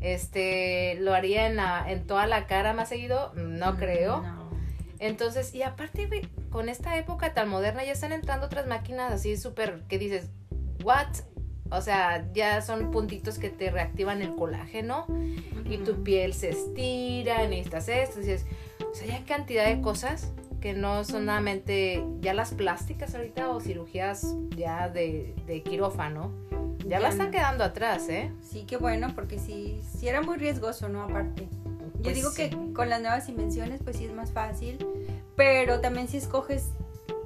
Este, 0.01 0.95
lo 0.99 1.13
haría 1.13 1.47
en, 1.47 1.55
la, 1.55 1.85
en 1.89 2.05
toda 2.07 2.25
la 2.27 2.47
cara 2.47 2.73
más 2.73 2.89
seguido, 2.89 3.31
no 3.35 3.73
Mm, 3.73 3.77
creo. 3.77 4.21
no. 4.21 4.51
Entonces, 4.99 5.55
y 5.55 5.63
aparte, 5.63 6.05
güey, 6.07 6.21
con 6.51 6.69
esta 6.69 6.97
época 6.97 7.33
tan 7.33 7.49
moderna 7.49 7.83
ya 7.83 7.91
están 7.93 8.11
entrando 8.11 8.45
otras 8.47 8.67
máquinas 8.67 9.11
así 9.11 9.35
súper 9.37 9.81
que 9.87 9.97
dices, 9.97 10.29
¿what? 10.83 11.07
O 11.71 11.81
sea, 11.81 12.27
ya 12.33 12.61
son 12.61 12.91
puntitos 12.91 13.39
que 13.39 13.49
te 13.49 13.71
reactivan 13.71 14.21
el 14.21 14.35
colágeno 14.35 15.05
y 15.65 15.77
tu 15.77 16.03
piel 16.03 16.33
se 16.33 16.49
estira, 16.49 17.47
necesitas 17.47 17.87
esto, 17.87 18.19
dices, 18.19 18.45
o 18.91 18.93
sea, 18.93 19.07
ya 19.07 19.15
hay 19.15 19.23
cantidad 19.23 19.65
de 19.65 19.79
cosas 19.81 20.33
que 20.59 20.73
no 20.73 21.03
son 21.05 21.21
solamente 21.25 22.03
ya 22.19 22.33
las 22.33 22.53
plásticas 22.53 23.15
ahorita 23.15 23.49
o 23.49 23.59
cirugías 23.61 24.35
ya 24.55 24.89
de, 24.89 25.33
de 25.47 25.63
quirófano, 25.63 26.31
ya, 26.83 26.89
Ya 26.89 26.99
las 26.99 27.13
están 27.13 27.27
no. 27.27 27.31
quedando 27.31 27.63
atrás, 27.63 28.07
¿eh? 28.09 28.31
Sí, 28.41 28.65
qué 28.67 28.77
bueno, 28.77 29.09
porque 29.15 29.39
sí, 29.39 29.81
sí 29.97 30.07
era 30.07 30.21
muy 30.21 30.37
riesgoso, 30.37 30.89
¿no? 30.89 31.03
Aparte. 31.03 31.47
Yo 31.95 32.03
Pues 32.03 32.15
digo 32.15 32.29
sí. 32.31 32.49
que 32.49 32.73
con 32.73 32.89
las 32.89 33.01
nuevas 33.01 33.29
invenciones, 33.29 33.81
pues 33.83 33.97
sí 33.97 34.05
es 34.05 34.13
más 34.13 34.31
fácil, 34.31 34.83
pero 35.35 35.79
también 35.81 36.07
si 36.07 36.17
escoges 36.17 36.69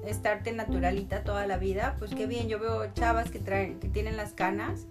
estarte 0.06 0.52
naturalita 0.52 1.24
toda 1.24 1.48
la 1.48 1.58
vida, 1.58 1.96
pues 1.98 2.14
qué 2.14 2.26
bien. 2.28 2.48
Yo 2.50 2.60
veo 2.60 2.94
chavas 2.94 3.32
que 3.32 3.40
traen, 3.40 3.80
que 3.80 3.88
tienen 3.90 4.18
las 4.18 4.34
canas 4.34 4.86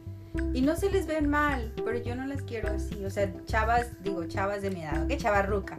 y 0.55 0.63
no 0.63 0.75
se 0.77 0.91
les 0.91 1.07
ven 1.07 1.29
mal, 1.29 1.73
pero 1.85 1.99
yo 1.99 2.15
no 2.17 2.27
las 2.27 2.43
quiero 2.43 2.69
así. 2.73 3.05
O 3.05 3.11
sea, 3.11 3.31
chavas, 3.45 4.03
digo, 4.03 4.25
chavas 4.25 4.63
de 4.63 4.71
mi 4.71 4.83
edad, 4.83 5.05
¿ok? 5.05 5.17
Chavarruca. 5.19 5.79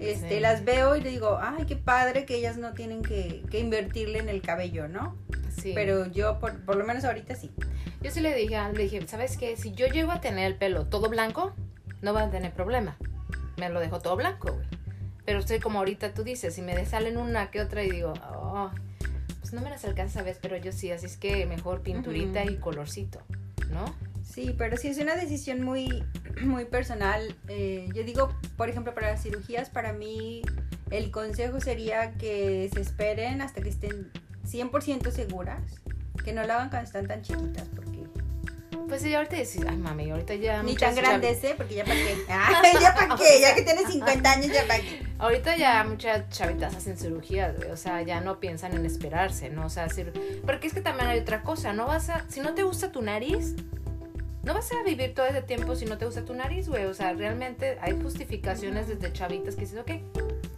Este, 0.00 0.28
Sí. 0.36 0.40
las 0.40 0.64
veo 0.64 0.96
y 0.96 1.00
le 1.02 1.10
digo, 1.10 1.38
ay, 1.40 1.64
qué 1.66 1.76
padre 1.76 2.24
que 2.24 2.36
ellas 2.36 2.56
no 2.56 2.72
tienen 2.72 3.02
que, 3.02 3.42
que 3.50 3.60
invertirle 3.60 4.18
en 4.18 4.28
el 4.28 4.42
cabello, 4.42 4.88
¿no? 4.88 5.16
Sí. 5.56 5.72
Pero 5.74 6.06
yo, 6.06 6.38
por, 6.38 6.58
por 6.64 6.76
lo 6.76 6.84
menos 6.84 7.04
ahorita 7.04 7.34
sí. 7.36 7.50
Yo 8.02 8.10
sí 8.10 8.20
le 8.20 8.34
dije, 8.34 8.56
le 8.72 8.82
dije, 8.82 9.06
¿sabes 9.06 9.36
qué? 9.36 9.56
Si 9.56 9.72
yo 9.72 9.86
llego 9.86 10.12
a 10.12 10.20
tener 10.20 10.46
el 10.46 10.56
pelo 10.56 10.86
todo 10.86 11.08
blanco, 11.08 11.54
no 12.02 12.12
van 12.12 12.28
a 12.28 12.30
tener 12.30 12.52
problema. 12.52 12.96
Me 13.56 13.68
lo 13.68 13.80
dejo 13.80 14.00
todo 14.00 14.16
blanco, 14.16 14.52
güey. 14.52 14.66
Pero 15.24 15.40
estoy 15.40 15.58
como 15.58 15.80
ahorita 15.80 16.14
tú 16.14 16.22
dices, 16.22 16.54
si 16.54 16.62
me 16.62 16.86
salen 16.86 17.16
una 17.16 17.50
que 17.50 17.60
otra 17.60 17.82
y 17.82 17.90
digo, 17.90 18.14
oh, 18.32 18.70
pues 19.40 19.52
no 19.52 19.60
me 19.60 19.70
las 19.70 19.84
alcanza 19.84 20.20
a 20.20 20.22
ver, 20.22 20.38
pero 20.40 20.56
yo 20.56 20.72
sí, 20.72 20.90
así 20.92 21.06
es 21.06 21.16
que 21.16 21.46
mejor 21.46 21.82
pinturita 21.82 22.44
y 22.44 22.58
colorcito, 22.58 23.20
¿no? 23.70 23.84
Sí, 24.22 24.54
pero 24.56 24.76
sí 24.76 24.88
es 24.88 24.98
una 24.98 25.16
decisión 25.16 25.62
muy, 25.62 26.04
muy 26.42 26.64
personal. 26.64 27.34
Eh, 27.48 27.88
yo 27.94 28.04
digo, 28.04 28.28
por 28.56 28.68
ejemplo, 28.68 28.94
para 28.94 29.10
las 29.10 29.22
cirugías, 29.22 29.70
para 29.70 29.92
mí 29.92 30.42
el 30.90 31.10
consejo 31.10 31.60
sería 31.60 32.12
que 32.14 32.70
se 32.72 32.80
esperen 32.80 33.40
hasta 33.40 33.62
que 33.62 33.68
estén 33.68 34.12
100% 34.44 35.10
seguras, 35.10 35.62
que 36.24 36.32
no 36.32 36.44
la 36.44 36.56
hagan 36.56 36.70
cuando 36.70 36.86
están 36.86 37.06
tan 37.06 37.22
chiquitas, 37.22 37.68
Pues 38.88 39.02
sí, 39.02 39.14
ahorita 39.14 39.36
decís, 39.36 39.60
ay 39.68 39.76
mami, 39.76 40.10
ahorita 40.10 40.34
ya. 40.34 40.62
ni 40.62 40.76
tan 40.76 40.94
grandes, 40.94 41.42
¿eh? 41.42 41.54
Porque 41.56 41.74
ya 41.74 41.84
para 41.84 41.96
qué. 41.96 42.16
Ya 42.80 42.94
para 42.94 43.16
qué, 43.16 43.40
ya 43.40 43.54
que 43.54 43.62
tienes 43.62 43.88
50 43.88 44.30
años, 44.32 44.52
ya 44.52 44.66
para 44.66 44.80
qué. 44.80 45.02
Ahorita 45.18 45.56
ya 45.56 45.82
muchas 45.84 46.28
chavitas 46.30 46.74
hacen 46.74 46.96
cirugías, 46.96 47.56
güey. 47.56 47.70
O 47.70 47.76
sea, 47.76 48.02
ya 48.02 48.20
no 48.20 48.38
piensan 48.38 48.74
en 48.74 48.86
esperarse, 48.86 49.50
¿no? 49.50 49.66
O 49.66 49.70
sea, 49.70 49.88
porque 50.44 50.66
es 50.68 50.74
que 50.74 50.80
también 50.80 51.08
hay 51.08 51.20
otra 51.20 51.42
cosa. 51.42 51.72
No 51.72 51.86
vas 51.86 52.10
a. 52.10 52.24
Si 52.28 52.40
no 52.40 52.54
te 52.54 52.62
gusta 52.62 52.92
tu 52.92 53.02
nariz, 53.02 53.54
no 54.46 54.54
vas 54.54 54.70
a 54.72 54.82
vivir 54.84 55.12
todo 55.12 55.26
ese 55.26 55.42
tiempo 55.42 55.74
si 55.76 55.84
no 55.84 55.98
te 55.98 56.06
gusta 56.06 56.24
tu 56.24 56.32
nariz, 56.32 56.68
güey. 56.68 56.84
O 56.86 56.94
sea, 56.94 57.12
realmente 57.12 57.76
hay 57.82 58.00
justificaciones 58.00 58.88
desde 58.88 59.12
chavitas 59.12 59.56
que 59.56 59.62
dices, 59.62 59.78
ok, 59.80 59.90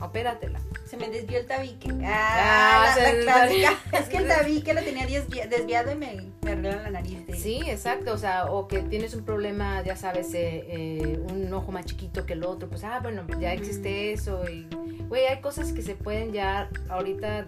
opératela. 0.00 0.60
Se 0.86 0.96
me 0.96 1.08
desvió 1.08 1.38
el 1.38 1.46
tabique. 1.46 1.90
Ah, 2.04 2.84
Ah, 2.84 2.84
la, 2.86 2.94
se 2.94 3.00
la 3.24 3.46
desvió. 3.46 3.68
clásica. 3.68 3.98
Es 3.98 4.08
que 4.08 4.16
el 4.18 4.28
tabique 4.28 4.74
lo 4.74 4.82
tenía 4.82 5.06
desvi- 5.06 5.48
desviado 5.48 5.90
y 5.92 5.94
me, 5.96 6.26
me 6.42 6.50
arreglaron 6.52 6.82
la 6.84 6.90
nariz. 6.90 7.26
De... 7.26 7.34
Sí, 7.36 7.60
exacto. 7.66 8.12
O 8.12 8.18
sea, 8.18 8.46
o 8.52 8.68
que 8.68 8.80
tienes 8.82 9.14
un 9.14 9.24
problema, 9.24 9.82
ya 9.82 9.96
sabes, 9.96 10.32
eh, 10.34 10.64
eh, 10.68 11.20
un 11.32 11.52
ojo 11.52 11.72
más 11.72 11.84
chiquito 11.86 12.26
que 12.26 12.34
el 12.34 12.44
otro. 12.44 12.68
Pues, 12.68 12.84
ah, 12.84 13.00
bueno, 13.02 13.24
ya 13.40 13.52
existe 13.52 14.12
eso. 14.12 14.48
Y, 14.48 14.66
güey, 15.08 15.26
hay 15.26 15.40
cosas 15.40 15.72
que 15.72 15.82
se 15.82 15.94
pueden 15.94 16.32
ya 16.32 16.68
ahorita 16.88 17.46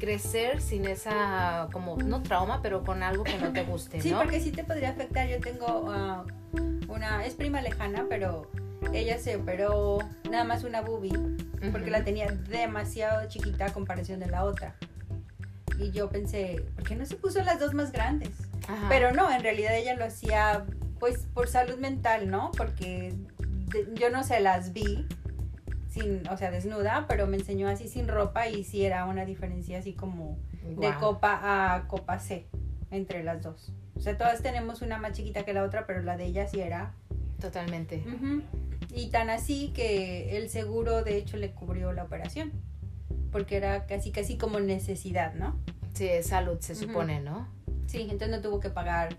crecer 0.00 0.60
sin 0.60 0.86
esa, 0.86 1.68
como, 1.72 1.96
no 1.96 2.22
trauma, 2.22 2.60
pero 2.62 2.82
con 2.82 3.02
algo 3.04 3.22
que 3.22 3.38
no 3.38 3.52
te 3.52 3.62
guste, 3.62 4.00
Sí, 4.00 4.10
¿no? 4.10 4.18
porque 4.18 4.40
sí 4.40 4.50
te 4.50 4.64
podría 4.64 4.90
afectar. 4.90 5.28
Yo 5.28 5.38
tengo 5.40 5.86
ah, 5.92 6.24
una, 6.88 7.24
es 7.24 7.34
prima 7.34 7.60
lejana, 7.60 8.06
pero 8.08 8.50
ella 8.92 9.18
se 9.18 9.36
operó 9.36 9.98
nada 10.28 10.42
más 10.44 10.64
una 10.64 10.80
boobie 10.80 11.12
porque 11.70 11.90
la 11.90 12.02
tenía 12.02 12.26
demasiado 12.48 13.28
chiquita 13.28 13.66
a 13.66 13.72
comparación 13.72 14.18
de 14.18 14.26
la 14.26 14.44
otra. 14.44 14.74
Y 15.78 15.90
yo 15.92 16.08
pensé, 16.10 16.64
¿por 16.74 16.84
qué 16.84 16.96
no 16.96 17.06
se 17.06 17.16
puso 17.16 17.42
las 17.42 17.60
dos 17.60 17.74
más 17.74 17.92
grandes? 17.92 18.30
Ajá. 18.66 18.86
Pero 18.88 19.12
no, 19.12 19.30
en 19.30 19.42
realidad 19.42 19.74
ella 19.76 19.94
lo 19.94 20.04
hacía 20.04 20.64
pues 20.98 21.26
por 21.32 21.48
salud 21.48 21.78
mental, 21.78 22.30
¿no? 22.30 22.50
Porque 22.56 23.14
de- 23.38 23.88
yo 23.94 24.10
no 24.10 24.22
se 24.24 24.40
las 24.40 24.72
vi 24.72 25.06
sin, 25.90 26.26
o 26.28 26.36
sea, 26.36 26.50
desnuda, 26.50 27.04
pero 27.08 27.26
me 27.26 27.36
enseñó 27.36 27.68
así 27.68 27.88
sin 27.88 28.08
ropa 28.08 28.48
y 28.48 28.64
sí 28.64 28.84
era 28.84 29.04
una 29.04 29.24
diferencia 29.24 29.78
así 29.78 29.92
como 29.92 30.38
de 30.62 30.94
copa 31.00 31.74
a 31.74 31.88
copa 31.88 32.18
C 32.18 32.46
entre 32.90 33.22
las 33.22 33.42
dos. 33.42 33.72
O 33.96 34.00
sea, 34.00 34.16
todas 34.16 34.40
tenemos 34.40 34.80
una 34.82 34.98
más 34.98 35.12
chiquita 35.12 35.44
que 35.44 35.52
la 35.52 35.64
otra, 35.64 35.86
pero 35.86 36.02
la 36.02 36.16
de 36.16 36.26
ella 36.26 36.46
sí 36.46 36.60
era. 36.60 36.94
Totalmente. 37.40 38.02
Y 38.94 39.08
tan 39.08 39.30
así 39.30 39.72
que 39.74 40.36
el 40.36 40.48
seguro 40.48 41.02
de 41.02 41.16
hecho 41.16 41.36
le 41.36 41.50
cubrió 41.50 41.92
la 41.92 42.04
operación. 42.04 42.52
Porque 43.30 43.56
era 43.56 43.86
casi 43.86 44.10
casi 44.10 44.36
como 44.36 44.58
necesidad, 44.58 45.34
¿no? 45.34 45.56
Sí, 45.92 46.08
es 46.08 46.28
salud, 46.28 46.58
se 46.60 46.74
supone, 46.74 47.20
¿no? 47.20 47.46
Sí, 47.86 48.02
entonces 48.02 48.30
no 48.30 48.40
tuvo 48.40 48.60
que 48.60 48.70
pagar 48.70 49.16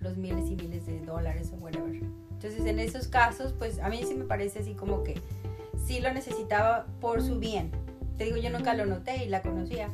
los 0.00 0.16
miles 0.16 0.50
y 0.50 0.56
miles 0.56 0.86
de 0.86 1.00
dólares 1.00 1.50
o 1.52 1.56
whatever. 1.56 2.02
Entonces 2.32 2.66
en 2.66 2.78
esos 2.78 3.08
casos, 3.08 3.52
pues 3.52 3.78
a 3.78 3.88
mí 3.88 4.02
sí 4.06 4.14
me 4.14 4.24
parece 4.24 4.58
así 4.58 4.74
como 4.74 5.02
que 5.02 5.14
sí 5.86 6.00
lo 6.00 6.12
necesitaba 6.12 6.86
por 7.00 7.22
su 7.22 7.38
bien. 7.38 7.70
Te 8.16 8.24
digo, 8.24 8.36
yo 8.36 8.50
nunca 8.50 8.74
lo 8.74 8.86
noté 8.86 9.24
y 9.24 9.28
la 9.28 9.42
conocía. 9.42 9.88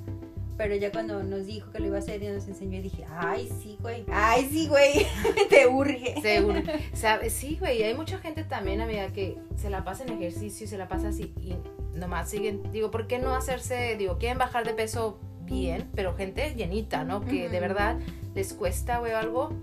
Pero 0.56 0.75
ya 0.76 0.92
cuando 0.92 1.23
nos 1.23 1.47
dijo 1.47 1.70
que 1.70 1.78
lo 1.78 1.87
iba 1.87 1.97
a 1.97 2.00
hacer 2.00 2.23
y 2.23 2.28
nos 2.28 2.47
enseñó, 2.47 2.78
y 2.78 2.82
dije, 2.82 3.06
ay, 3.09 3.49
sí, 3.62 3.78
güey. 3.80 4.04
Ay, 4.12 4.47
sí, 4.52 4.68
güey. 4.68 5.06
Te 5.49 5.66
urge. 5.66 6.20
Seguro. 6.20 6.61
¿Sabes? 6.92 7.32
Sí, 7.32 7.56
güey. 7.59 7.82
Hay 7.82 7.94
mucha 7.94 8.18
gente 8.18 8.44
también, 8.44 8.82
amiga, 8.82 9.09
que 9.09 9.38
se 9.56 9.70
la 9.70 9.85
pasa 9.85 10.04
en 10.04 10.12
ejercicio 10.12 10.66
y 10.66 10.68
se 10.68 10.76
la 10.76 10.87
pasa 10.87 11.09
así 11.09 11.32
y 11.40 11.56
nomás 11.99 12.28
siguen. 12.28 12.70
Digo, 12.73 12.90
¿por 12.90 13.06
qué 13.06 13.18
no 13.18 13.35
hacerse? 13.35 13.97
Digo, 13.97 14.18
quieren 14.18 14.37
bajar 14.37 14.66
de 14.66 14.75
peso 14.75 15.18
bien, 15.44 15.88
pero 15.94 16.14
gente 16.14 16.54
llenita, 16.54 17.04
¿no? 17.04 17.25
Que 17.25 17.49
de 17.49 17.61
verdad 17.61 17.99
les 18.35 18.52
cuesta, 18.52 18.99
güey, 18.99 19.12
algo. 19.12 19.54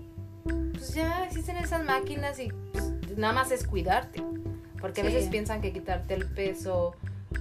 Pues 0.42 0.94
ya 0.94 1.24
existen 1.24 1.58
esas 1.58 1.84
máquinas 1.84 2.40
y 2.40 2.48
pues, 2.72 3.16
nada 3.16 3.32
más 3.32 3.52
es 3.52 3.66
cuidarte. 3.66 4.20
Porque 4.80 5.00
a 5.00 5.04
veces 5.04 5.28
piensan 5.28 5.60
que 5.60 5.72
quitarte 5.72 6.14
el 6.14 6.26
peso 6.26 6.94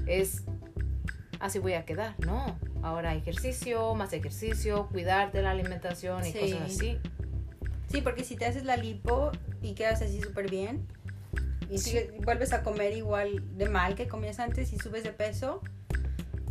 es 0.07 0.43
así 1.39 1.59
voy 1.59 1.73
a 1.73 1.85
quedar. 1.85 2.15
No. 2.25 2.57
Ahora 2.81 3.13
ejercicio, 3.15 3.93
más 3.95 4.13
ejercicio, 4.13 4.87
cuidarte 4.91 5.41
la 5.41 5.51
alimentación 5.51 6.25
y 6.25 6.31
Sí. 6.31 6.39
cosas 6.39 6.61
así. 6.61 6.99
Sí, 7.91 8.01
porque 8.01 8.23
si 8.23 8.35
te 8.35 8.45
haces 8.45 8.63
la 8.65 8.75
lipo 8.77 9.31
y 9.61 9.73
quedas 9.73 10.01
así 10.01 10.21
súper 10.21 10.49
bien 10.49 10.85
y 11.69 11.77
Sí. 11.77 11.91
sigues- 11.91 12.11
vuelves 12.23 12.53
a 12.53 12.63
comer 12.63 12.93
igual 12.93 13.43
de 13.57 13.69
mal 13.69 13.95
que 13.95 14.07
comías 14.07 14.39
antes 14.39 14.73
y 14.73 14.79
subes 14.79 15.03
de 15.03 15.11
peso. 15.11 15.61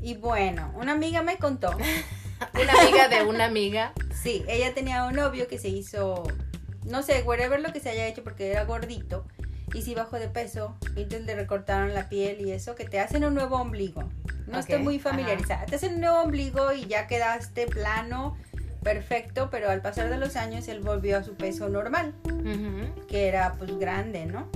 Y 0.00 0.14
bueno, 0.16 0.73
una 0.76 0.93
amiga 0.93 1.23
me 1.23 1.37
contó, 1.38 1.71
Una 2.55 2.73
amiga 2.81 3.09
de 3.09 3.23
una 3.25 3.47
amiga. 3.47 3.93
sí, 4.14 4.45
ella 4.47 4.73
tenía 4.75 5.05
un 5.05 5.14
novio 5.16 5.49
que 5.49 5.59
se 5.59 5.69
hizo, 5.69 6.25
no 6.85 7.02
sé, 7.02 7.23
whatever 7.23 7.61
lo 7.61 7.73
que 7.73 7.81
se 7.81 7.90
haya 7.90 8.07
hecho 8.07 8.23
porque 8.23 8.50
era 8.50 8.64
gordito 8.64 9.26
y 9.75 9.82
sí 9.82 9.94
bajó 9.94 10.18
de 10.18 10.28
peso 10.28 10.76
y 10.96 11.02
entonces 11.02 11.26
le 11.26 11.35
recortaron 11.35 11.92
la 11.94 12.08
piel 12.08 12.40
y 12.40 12.52
eso, 12.52 12.75
que 12.75 12.85
te 12.85 13.00
hacen 13.00 13.25
un 13.25 13.35
nuevo 13.35 13.56
ombligo. 13.56 14.08
No 14.46 14.58
estoy 14.58 14.76
Ok, 14.76 14.82
muy 14.82 14.96
ajá. 14.99 15.11
familiarizada. 15.11 15.66
Te 15.66 15.76
hacen 15.76 15.94
un 15.94 16.00
nuevo 16.02 16.20
ombligo 16.23 16.73
y 16.73 16.87
ya 16.87 17.06
quedaste 17.06 17.66
plano, 17.66 18.37
perfecto, 18.82 19.49
pero 19.50 19.68
al 19.70 19.82
pasar 19.82 20.08
de 20.08 20.16
los 20.18 20.37
años 20.37 20.68
él 20.68 20.80
volvió 20.80 21.18
a 21.18 21.23
su 21.25 21.35
peso 21.35 21.68
normal. 21.68 22.14
Ujú. 22.25 23.06
que 23.08 23.26
era 23.26 23.54
pues 23.54 23.76
grande, 23.78 24.25
¿no? 24.26 24.49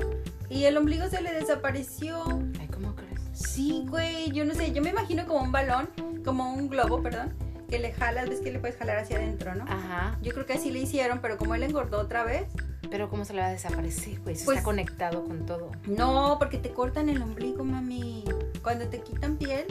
Y 0.49 0.65
el 0.65 0.77
ombligo 0.77 1.09
se 1.09 1.21
le 1.23 1.33
desapareció. 1.33 2.23
Ay, 2.61 2.69
¿cómo 2.69 2.95
crees? 2.95 3.21
Sí, 3.33 3.85
güey, 3.89 4.31
yo 4.31 4.45
no 4.45 4.55
sé, 4.55 4.73
yo 4.73 4.81
me 4.83 4.91
imagino 4.91 5.27
como 5.27 5.43
un 5.43 5.51
balón, 5.53 5.89
como 6.25 6.53
un 6.55 6.69
globo, 6.69 7.03
perdón, 7.03 7.35
que 7.69 7.79
le 7.81 7.93
jalas, 7.93 8.29
ves 8.29 8.41
que 8.41 8.53
le 8.53 8.59
puedes 8.61 8.77
jalar 8.77 8.99
hacia 8.99 9.17
adentro, 9.17 9.55
¿no? 9.57 9.65
Ajá. 9.65 10.19
Yo 10.23 10.33
creo 10.33 10.47
que 10.47 10.53
así 10.53 10.71
le 10.71 10.79
hicieron, 10.81 11.21
pero 11.21 11.37
como 11.37 11.55
él 11.57 11.63
engordó 11.65 11.99
otra 12.01 12.23
vez, 12.25 12.45
Pero 12.91 13.09
¿cómo 13.09 13.25
se 13.25 13.33
le 13.35 13.41
va 13.41 13.47
a 13.47 13.51
desaparecer, 13.51 14.21
güey? 14.21 14.35
Pues- 14.35 14.41
está 14.49 14.63
conectado 14.63 15.25
con 15.25 15.47
todo. 15.47 15.71
no, 15.87 16.37
porque 16.39 16.59
te 16.59 16.71
cortan 16.71 17.09
el 17.09 17.23
ombligo, 17.23 17.65
mami. 17.65 18.25
Cuando 18.63 18.89
te 18.89 19.01
quitan 19.01 19.37
piel, 19.37 19.67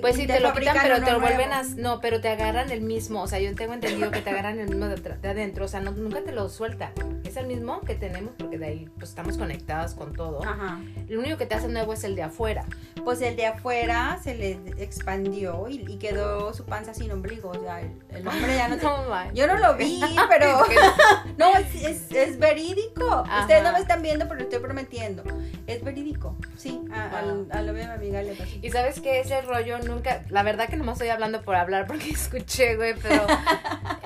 Pues 0.00 0.16
sí, 0.16 0.26
te, 0.26 0.40
lo 0.40 0.52
quitan, 0.52 0.76
pero 0.82 1.00
te 1.02 1.12
lo 1.12 1.20
vuelven 1.20 1.48
nuevo. 1.50 1.68
a... 1.68 1.74
No, 1.76 2.00
pero 2.00 2.20
te 2.20 2.28
agarran 2.28 2.70
el 2.70 2.80
mismo. 2.80 3.22
O 3.22 3.26
sea, 3.28 3.38
yo 3.38 3.54
tengo 3.54 3.72
entendido 3.74 4.10
que 4.10 4.20
te 4.20 4.30
agarran 4.30 4.58
el 4.58 4.68
mismo 4.68 4.86
de, 4.86 4.96
de 4.96 5.28
adentro. 5.28 5.64
O 5.64 5.68
sea, 5.68 5.80
no- 5.80 5.92
nunca 5.92 6.22
te 6.22 6.32
lo 6.32 6.48
sueltan. 6.48 6.92
Es 7.24 7.36
el 7.36 7.46
mismo 7.46 7.80
que 7.82 7.94
tenemos 7.94 8.32
porque 8.38 8.58
de 8.58 8.66
ahí 8.66 8.88
pues 8.98 9.10
estamos 9.10 9.36
conectadas 9.38 9.94
con 9.94 10.12
todo. 10.14 10.42
Ajá. 10.44 10.80
Lo 11.08 11.20
único 11.20 11.36
que 11.36 11.46
te 11.46 11.54
hace 11.54 11.68
nuevo 11.68 11.92
es 11.92 12.04
el 12.04 12.16
de 12.16 12.22
afuera. 12.24 12.64
Pues 13.04 13.20
el 13.22 13.36
de 13.36 13.46
afuera 13.46 14.18
se 14.22 14.34
le 14.34 14.52
expandió 14.78 15.68
y, 15.68 15.84
y 15.88 15.96
quedó 15.98 16.52
su 16.54 16.64
panza 16.64 16.94
sin 16.94 17.10
ombligo. 17.12 17.50
O 17.50 17.60
sea, 17.60 17.80
el, 17.80 17.92
el 18.10 18.26
hombre 18.26 18.54
ya 18.56 18.68
no 18.68 18.76
No. 18.82 19.32
Yo 19.34 19.46
no 19.46 19.56
lo 19.56 19.76
vi, 19.76 20.00
pero... 20.28 20.64
No, 21.38 21.54
es, 21.56 21.74
es, 21.82 22.12
es 22.12 22.38
verídico. 22.38 23.08
Ajá. 23.26 23.42
Ustedes 23.42 23.62
no 23.62 23.72
me 23.72 23.78
están 23.78 24.00
viendo, 24.02 24.24
pero 24.26 24.36
lo 24.40 24.42
estoy 24.44 24.58
prometiendo. 24.60 25.22
Es 25.66 25.82
verídico. 25.84 26.34
Sí, 26.56 26.80
a, 26.92 27.08
Wow. 27.08 27.18
al- 27.18 27.46
a 27.52 27.62
lo 27.62 27.72
de 27.74 27.84
mi 27.84 27.90
amiga 27.92 28.22
le 28.22 28.32
pasó. 28.34 28.50
Y 28.62 28.70
sabes 28.70 29.00
que 29.00 29.20
ese 29.20 29.40
rollo 29.42 29.75
nunca, 29.80 30.22
la 30.28 30.42
verdad 30.42 30.68
que 30.68 30.76
no 30.76 30.84
me 30.84 30.92
estoy 30.92 31.08
hablando 31.08 31.42
por 31.42 31.54
hablar 31.56 31.86
porque 31.86 32.10
escuché, 32.10 32.76
güey, 32.76 32.94
pero 33.02 33.26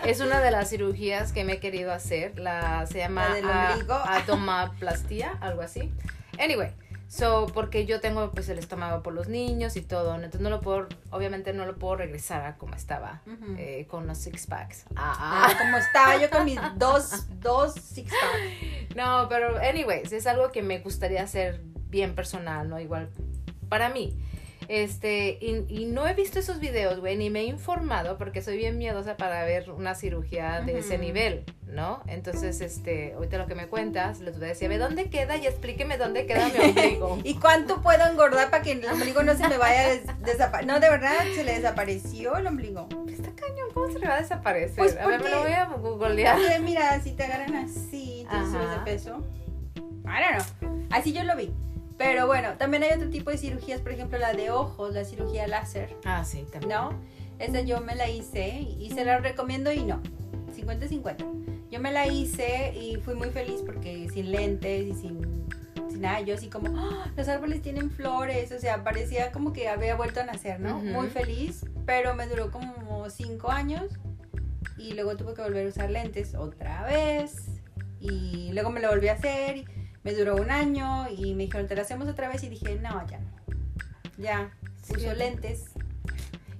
es 0.04 0.20
una 0.20 0.40
de 0.40 0.50
las 0.50 0.70
cirugías 0.70 1.32
que 1.32 1.44
me 1.44 1.54
he 1.54 1.58
querido 1.60 1.92
hacer. 1.92 2.38
La 2.38 2.86
se 2.86 2.98
llama 2.98 3.28
¿La 3.28 3.34
del 3.34 3.50
a- 3.50 3.70
ombligo? 3.72 3.94
adomaplastia, 3.94 5.36
algo 5.40 5.62
así. 5.62 5.92
Anyway, 6.38 6.70
so 7.08 7.46
porque 7.52 7.84
yo 7.86 8.00
tengo 8.00 8.30
pues 8.30 8.48
el 8.48 8.58
estómago 8.58 9.02
por 9.02 9.12
los 9.12 9.28
niños 9.28 9.76
y 9.76 9.82
todo, 9.82 10.10
¿no? 10.16 10.24
entonces 10.24 10.40
no 10.40 10.48
lo 10.50 10.60
puedo, 10.60 10.86
obviamente 11.10 11.52
no 11.52 11.66
lo 11.66 11.76
puedo 11.76 11.96
regresar 11.96 12.44
a 12.46 12.56
como 12.56 12.74
estaba 12.74 13.20
Ujú. 13.26 13.56
eh, 13.58 13.86
con 13.90 14.06
los 14.06 14.16
six 14.18 14.46
packs. 14.46 14.84
Ah, 14.96 15.48
Ah, 15.50 15.54
como 15.58 15.76
estaba 15.76 16.16
yo 16.18 16.30
con 16.30 16.44
mis 16.44 16.60
dos, 16.76 17.26
dos 17.40 17.74
six 17.74 18.10
pack. 18.10 18.20
ah. 18.22 18.86
No, 18.96 19.28
pero 19.28 19.58
anyways, 19.58 20.12
es 20.12 20.26
algo 20.26 20.50
que 20.50 20.62
me 20.62 20.78
gustaría 20.80 21.22
hacer 21.22 21.60
bien 21.88 22.14
personal, 22.14 22.68
¿no? 22.68 22.80
Igual 22.80 23.08
para 23.68 23.88
mí. 23.88 24.16
Este, 24.70 25.36
y, 25.40 25.64
y 25.68 25.86
no 25.86 26.06
he 26.06 26.14
visto 26.14 26.38
esos 26.38 26.60
videos, 26.60 27.00
güey, 27.00 27.16
ni 27.16 27.28
me 27.28 27.40
he 27.40 27.44
informado 27.46 28.16
porque 28.18 28.40
soy 28.40 28.56
bien 28.56 28.78
miedosa 28.78 29.16
para 29.16 29.42
ver 29.44 29.68
una 29.72 29.96
cirugía 29.96 30.60
de 30.60 30.78
ese 30.78 30.96
nivel, 30.96 31.44
¿no? 31.66 32.04
Entonces, 32.06 32.60
este, 32.60 33.14
ahorita 33.14 33.36
lo 33.38 33.48
que 33.48 33.56
me 33.56 33.66
cuentas, 33.66 34.20
les 34.20 34.36
voy 34.36 34.44
a 34.44 34.48
decir, 34.50 34.66
a 34.66 34.68
ver, 34.68 34.78
¿dónde 34.78 35.10
queda? 35.10 35.36
Y 35.38 35.48
explíqueme 35.48 35.98
dónde 35.98 36.24
queda 36.24 36.48
mi 36.50 36.60
ombligo. 36.70 37.18
¿Y 37.24 37.34
cuánto 37.34 37.82
puedo 37.82 38.06
engordar 38.06 38.48
para 38.50 38.62
que 38.62 38.70
el 38.70 38.86
ombligo 38.86 39.24
no 39.24 39.34
se 39.36 39.48
me 39.48 39.58
vaya 39.58 39.86
a 39.86 40.14
desaparecer? 40.24 40.72
No, 40.72 40.78
de 40.78 40.88
verdad, 40.88 41.14
se 41.34 41.42
le 41.42 41.54
desapareció 41.56 42.36
el 42.36 42.46
ombligo. 42.46 42.88
Está 43.08 43.32
cañón, 43.34 43.70
¿cómo 43.74 43.90
se 43.92 43.98
le 43.98 44.06
va 44.06 44.18
a 44.18 44.20
desaparecer? 44.20 44.76
Pues 44.76 44.96
a 44.96 45.04
ver, 45.08 45.18
me 45.18 45.18
porque- 45.18 45.30
lo 45.34 45.40
voy 45.42 45.52
a 45.52 45.64
googlear. 45.64 46.36
Porque 46.36 46.60
mira, 46.60 47.00
si 47.00 47.10
te 47.10 47.24
agarran 47.24 47.56
así, 47.56 48.24
te 48.30 48.36
subes 48.36 48.70
de 48.70 48.78
peso. 48.84 49.26
I 50.04 50.32
don't 50.32 50.60
know. 50.60 50.86
Así 50.90 51.12
yo 51.12 51.24
lo 51.24 51.34
vi. 51.34 51.52
Pero 52.00 52.26
bueno, 52.26 52.54
también 52.56 52.82
hay 52.82 52.92
otro 52.92 53.10
tipo 53.10 53.30
de 53.30 53.36
cirugías, 53.36 53.82
por 53.82 53.92
ejemplo, 53.92 54.18
la 54.18 54.32
de 54.32 54.50
ojos, 54.50 54.94
la 54.94 55.04
cirugía 55.04 55.46
láser. 55.46 55.94
Ah, 56.06 56.24
sí, 56.24 56.46
también. 56.50 56.70
¿no? 56.70 56.98
Esa 57.38 57.60
yo 57.60 57.82
me 57.82 57.94
la 57.94 58.08
hice 58.08 58.60
y 58.78 58.90
se 58.90 59.04
la 59.04 59.18
recomiendo 59.18 59.70
y 59.70 59.84
no. 59.84 60.00
50-50. 60.56 61.68
Yo 61.70 61.78
me 61.78 61.92
la 61.92 62.06
hice 62.06 62.72
y 62.74 62.96
fui 62.96 63.14
muy 63.14 63.28
feliz 63.28 63.60
porque 63.66 64.08
sin 64.14 64.32
lentes 64.32 64.86
y 64.86 64.94
sin, 64.94 65.46
sin 65.90 66.00
nada, 66.00 66.20
yo 66.20 66.36
así 66.36 66.48
como, 66.48 66.74
¡Ah! 66.74 67.12
los 67.14 67.28
árboles 67.28 67.60
tienen 67.60 67.90
flores, 67.90 68.50
o 68.50 68.58
sea, 68.58 68.82
parecía 68.82 69.30
como 69.30 69.52
que 69.52 69.68
había 69.68 69.94
vuelto 69.94 70.20
a 70.20 70.24
nacer, 70.24 70.58
¿no? 70.58 70.78
Ujú. 70.78 70.86
Muy 70.86 71.08
feliz, 71.08 71.66
pero 71.84 72.14
me 72.14 72.26
duró 72.26 72.50
como 72.50 73.10
5 73.10 73.50
años 73.50 73.84
y 74.78 74.94
luego 74.94 75.18
tuve 75.18 75.34
que 75.34 75.42
volver 75.42 75.66
a 75.66 75.68
usar 75.68 75.90
lentes 75.90 76.34
otra 76.34 76.82
vez 76.84 77.60
y 78.00 78.52
luego 78.54 78.70
me 78.70 78.80
lo 78.80 78.88
volví 78.88 79.08
a 79.08 79.12
hacer 79.12 79.58
y 79.58 79.79
me 80.02 80.14
duró 80.14 80.36
un 80.36 80.50
año 80.50 81.08
y 81.10 81.34
me 81.34 81.44
dijeron, 81.44 81.66
te 81.66 81.76
lo 81.76 81.82
hacemos 81.82 82.08
otra 82.08 82.28
vez 82.28 82.42
y 82.44 82.48
dije, 82.48 82.76
no, 82.76 83.06
ya 83.06 83.18
no. 83.18 83.30
ya 84.18 84.50
puso 84.86 85.12
lentes. 85.14 85.66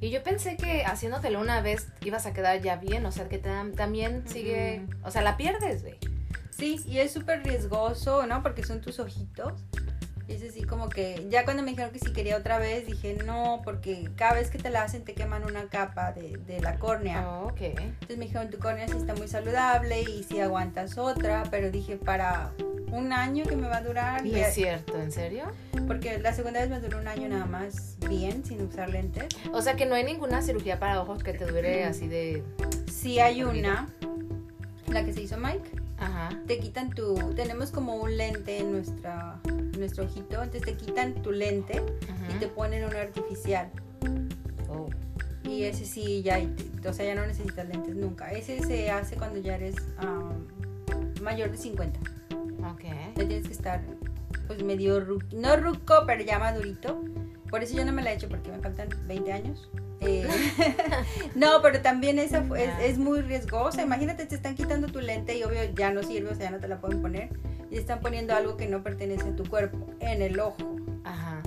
Y 0.00 0.10
yo 0.10 0.22
pensé 0.22 0.56
que 0.56 0.84
haciéndotelo 0.84 1.40
una 1.40 1.60
vez 1.60 1.88
ibas 2.02 2.24
a 2.26 2.32
quedar 2.32 2.60
ya 2.62 2.76
bien, 2.76 3.04
o 3.04 3.12
sea, 3.12 3.28
que 3.28 3.38
también 3.38 4.26
sigue, 4.26 4.86
o 5.02 5.10
sea, 5.10 5.20
la 5.20 5.36
pierdes, 5.36 5.82
güey. 5.82 5.98
Sí, 6.50 6.80
y 6.86 6.98
es 6.98 7.12
súper 7.12 7.42
riesgoso, 7.42 8.26
¿no? 8.26 8.42
Porque 8.42 8.62
son 8.62 8.80
tus 8.80 8.98
ojitos. 8.98 9.62
Y 10.26 10.34
es 10.34 10.42
así 10.44 10.62
como 10.62 10.88
que 10.88 11.26
ya 11.28 11.44
cuando 11.44 11.62
me 11.62 11.70
dijeron 11.70 11.90
que 11.90 11.98
si 11.98 12.12
quería 12.12 12.36
otra 12.36 12.58
vez, 12.58 12.86
dije 12.86 13.18
no, 13.26 13.62
porque 13.64 14.08
cada 14.14 14.34
vez 14.34 14.48
que 14.48 14.58
te 14.58 14.70
la 14.70 14.84
hacen 14.84 15.04
te 15.04 15.12
queman 15.12 15.44
una 15.44 15.64
capa 15.68 16.12
de, 16.12 16.36
de 16.36 16.60
la 16.60 16.78
córnea. 16.78 17.28
Oh, 17.28 17.48
ok. 17.48 17.60
Entonces 17.60 18.16
me 18.16 18.26
dijeron 18.26 18.48
tu 18.48 18.58
córnea 18.58 18.86
sí 18.86 18.96
está 18.96 19.14
muy 19.14 19.26
saludable 19.26 20.02
y 20.02 20.22
si 20.22 20.38
aguantas 20.38 20.98
otra, 20.98 21.42
pero 21.50 21.72
dije 21.72 21.96
para 21.96 22.52
un 22.92 23.12
año 23.12 23.44
que 23.44 23.56
me 23.56 23.68
va 23.68 23.78
a 23.78 23.82
durar. 23.82 24.26
¿Y 24.26 24.34
es 24.36 24.54
cierto? 24.54 25.00
¿En 25.00 25.12
serio? 25.12 25.44
Porque 25.86 26.18
la 26.18 26.32
segunda 26.32 26.60
vez 26.60 26.70
me 26.70 26.80
duró 26.80 26.98
un 26.98 27.08
año 27.08 27.28
nada 27.28 27.46
más 27.46 27.96
bien, 28.08 28.44
sin 28.44 28.62
usar 28.62 28.90
lentes. 28.90 29.24
O 29.52 29.62
sea 29.62 29.76
que 29.76 29.86
no 29.86 29.94
hay 29.94 30.04
ninguna 30.04 30.42
cirugía 30.42 30.78
para 30.78 31.00
ojos 31.00 31.22
que 31.22 31.32
te 31.32 31.46
dure 31.46 31.84
así 31.84 32.08
de... 32.08 32.42
Sí 32.90 33.18
hay 33.18 33.42
una, 33.42 33.88
la 34.88 35.04
que 35.04 35.12
se 35.12 35.22
hizo 35.22 35.36
Mike. 35.38 35.70
Ajá. 35.98 36.30
Te 36.46 36.58
quitan 36.58 36.90
tu... 36.90 37.14
Tenemos 37.34 37.70
como 37.70 37.96
un 37.96 38.16
lente 38.16 38.58
en 38.58 38.72
nuestra, 38.72 39.38
nuestro 39.78 40.04
ojito, 40.04 40.42
entonces 40.42 40.62
te 40.62 40.74
quitan 40.74 41.14
tu 41.22 41.32
lente 41.32 41.82
y 42.34 42.38
te 42.38 42.48
ponen 42.48 42.84
un 42.84 42.94
artificial. 42.94 43.70
Oh. 44.68 44.88
Y 45.44 45.64
ese 45.64 45.84
sí, 45.84 46.22
ya, 46.22 46.40
o 46.86 46.92
sea, 46.92 47.04
ya 47.04 47.14
no 47.14 47.26
necesitas 47.26 47.68
lentes 47.68 47.96
nunca. 47.96 48.30
Ese 48.32 48.60
se 48.62 48.90
hace 48.90 49.16
cuando 49.16 49.40
ya 49.40 49.56
eres 49.56 49.74
mayor 51.20 51.50
de 51.50 51.58
50. 51.58 51.98
Ok. 52.80 53.14
Tienes 53.14 53.46
que 53.46 53.52
estar, 53.52 53.82
pues 54.46 54.62
medio, 54.62 55.04
no 55.32 55.56
ruco, 55.56 56.04
pero 56.06 56.22
ya 56.22 56.38
madurito. 56.38 57.02
Por 57.50 57.62
eso 57.62 57.76
yo 57.76 57.84
no 57.84 57.92
me 57.92 58.02
la 58.02 58.12
he 58.12 58.14
hecho, 58.14 58.28
porque 58.28 58.50
me 58.50 58.58
faltan 58.58 58.88
20 59.06 59.32
años. 59.32 59.70
Eh, 60.00 60.26
no, 61.34 61.60
pero 61.62 61.80
también 61.82 62.18
esa 62.18 62.44
es, 62.56 62.70
es, 62.80 62.98
muy 62.98 63.20
riesgosa. 63.20 63.82
Imagínate, 63.82 64.26
te 64.26 64.34
están 64.34 64.54
quitando 64.54 64.88
tu 64.88 65.00
lente 65.00 65.36
y 65.36 65.42
obvio 65.42 65.62
ya 65.74 65.90
no 65.90 66.02
sirve, 66.02 66.30
o 66.30 66.34
sea, 66.34 66.46
ya 66.46 66.50
no 66.50 66.60
te 66.60 66.68
la 66.68 66.80
pueden 66.80 67.02
poner. 67.02 67.30
Y 67.70 67.76
están 67.76 68.00
poniendo 68.00 68.34
algo 68.34 68.56
que 68.56 68.66
no 68.66 68.82
pertenece 68.82 69.28
a 69.28 69.36
tu 69.36 69.44
cuerpo 69.44 69.86
en 70.00 70.22
el 70.22 70.40
ojo. 70.40 70.76
Ajá. 71.04 71.42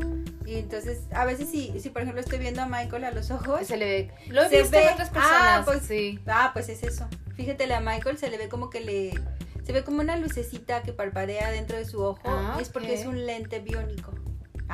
Y 0.45 0.55
entonces, 0.55 1.07
a 1.13 1.25
veces 1.25 1.49
si, 1.49 1.79
si 1.79 1.89
por 1.89 2.01
ejemplo 2.01 2.21
estoy 2.21 2.37
viendo 2.37 2.61
a 2.61 2.67
Michael 2.67 3.05
a 3.05 3.11
los 3.11 3.31
ojos, 3.31 3.65
se 3.65 3.77
le 3.77 3.85
ve. 3.85 4.11
Lo 4.27 4.43
he 4.43 4.49
visto 4.49 4.77
otras 4.77 5.09
personas. 5.09 5.41
Ah, 5.41 5.61
pues 5.65 5.83
sí. 5.83 6.19
Ah, 6.27 6.51
pues 6.53 6.69
es 6.69 6.83
eso. 6.83 7.07
Fíjate, 7.35 7.71
a 7.73 7.79
Michael 7.79 8.17
se 8.17 8.29
le 8.29 8.37
ve 8.37 8.49
como 8.49 8.69
que 8.69 8.81
le 8.81 9.13
se 9.63 9.71
ve 9.71 9.83
como 9.83 10.01
una 10.01 10.17
lucecita 10.17 10.83
que 10.83 10.93
parpadea 10.93 11.51
dentro 11.51 11.77
de 11.77 11.85
su 11.85 12.01
ojo. 12.01 12.21
Ah, 12.25 12.57
es 12.59 12.69
porque 12.69 12.93
es 12.93 13.05
un 13.05 13.25
lente 13.25 13.59
biónico. 13.59 14.13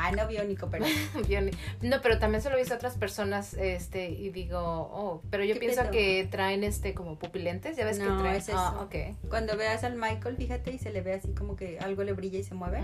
Ah, 0.01 0.11
no 0.11 0.27
biónico, 0.27 0.69
pero. 0.69 0.85
no, 1.81 2.01
pero 2.01 2.19
también 2.19 2.41
se 2.41 2.49
lo 2.49 2.55
he 2.55 2.59
visto 2.59 2.73
a 2.73 2.77
otras 2.77 2.95
personas, 2.95 3.53
este, 3.55 4.09
y 4.09 4.29
digo, 4.29 4.59
oh, 4.59 5.21
pero 5.29 5.43
yo 5.43 5.59
pienso 5.59 5.89
que 5.91 6.27
traen 6.31 6.63
este 6.63 6.93
como 6.93 7.17
pupilentes, 7.17 7.75
ya 7.75 7.85
ves 7.85 7.99
que 7.99 8.05
traen. 8.05 8.35
Es 8.35 8.49
ah, 8.53 8.87
Cuando 9.29 9.57
veas 9.57 9.83
al 9.83 9.95
Michael, 9.95 10.37
fíjate, 10.37 10.71
y 10.71 10.79
se 10.79 10.91
le 10.91 11.01
ve 11.01 11.13
así 11.13 11.33
como 11.33 11.55
que 11.55 11.79
algo 11.79 12.03
le 12.03 12.13
brilla 12.13 12.39
y 12.39 12.43
se 12.43 12.55
mueve. 12.55 12.81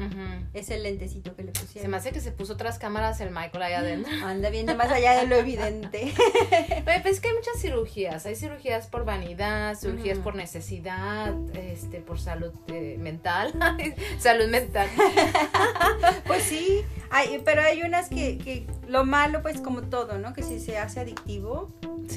Es 0.53 0.69
el 0.69 0.83
lentecito 0.83 1.35
que 1.35 1.43
le 1.43 1.51
pusieron. 1.51 1.83
Se 1.83 1.87
me 1.87 1.97
hace 1.97 2.11
que 2.11 2.19
se 2.19 2.31
puso 2.31 2.53
otras 2.53 2.79
cámaras 2.79 3.19
el 3.21 3.31
Michael 3.31 3.63
ahí 3.63 3.73
adentro. 3.73 4.11
Anda 4.25 4.49
viendo 4.49 4.75
más 4.75 4.91
allá 4.91 5.13
de 5.19 5.27
lo 5.27 5.35
evidente. 5.35 6.13
pues 6.83 7.05
es 7.05 7.19
que 7.19 7.29
hay 7.29 7.33
muchas 7.35 7.59
cirugías. 7.59 8.25
Hay 8.25 8.35
cirugías 8.35 8.87
por 8.87 9.05
vanidad, 9.05 9.75
cirugías 9.75 10.17
por 10.19 10.35
necesidad, 10.35 11.33
este, 11.55 12.01
por 12.01 12.19
salud 12.19 12.53
eh, 12.67 12.97
mental, 12.99 13.53
salud 14.19 14.47
mental. 14.47 14.89
pues 16.27 16.43
sí, 16.43 16.83
hay, 17.15 17.41
pero 17.45 17.61
hay 17.61 17.81
unas 17.81 18.09
que, 18.09 18.37
que, 18.37 18.67
lo 18.89 19.05
malo, 19.05 19.41
pues 19.41 19.61
como 19.61 19.83
todo, 19.83 20.19
¿no? 20.19 20.33
Que 20.33 20.43
si 20.43 20.59
se 20.59 20.77
hace 20.77 20.99
adictivo, 20.99 21.69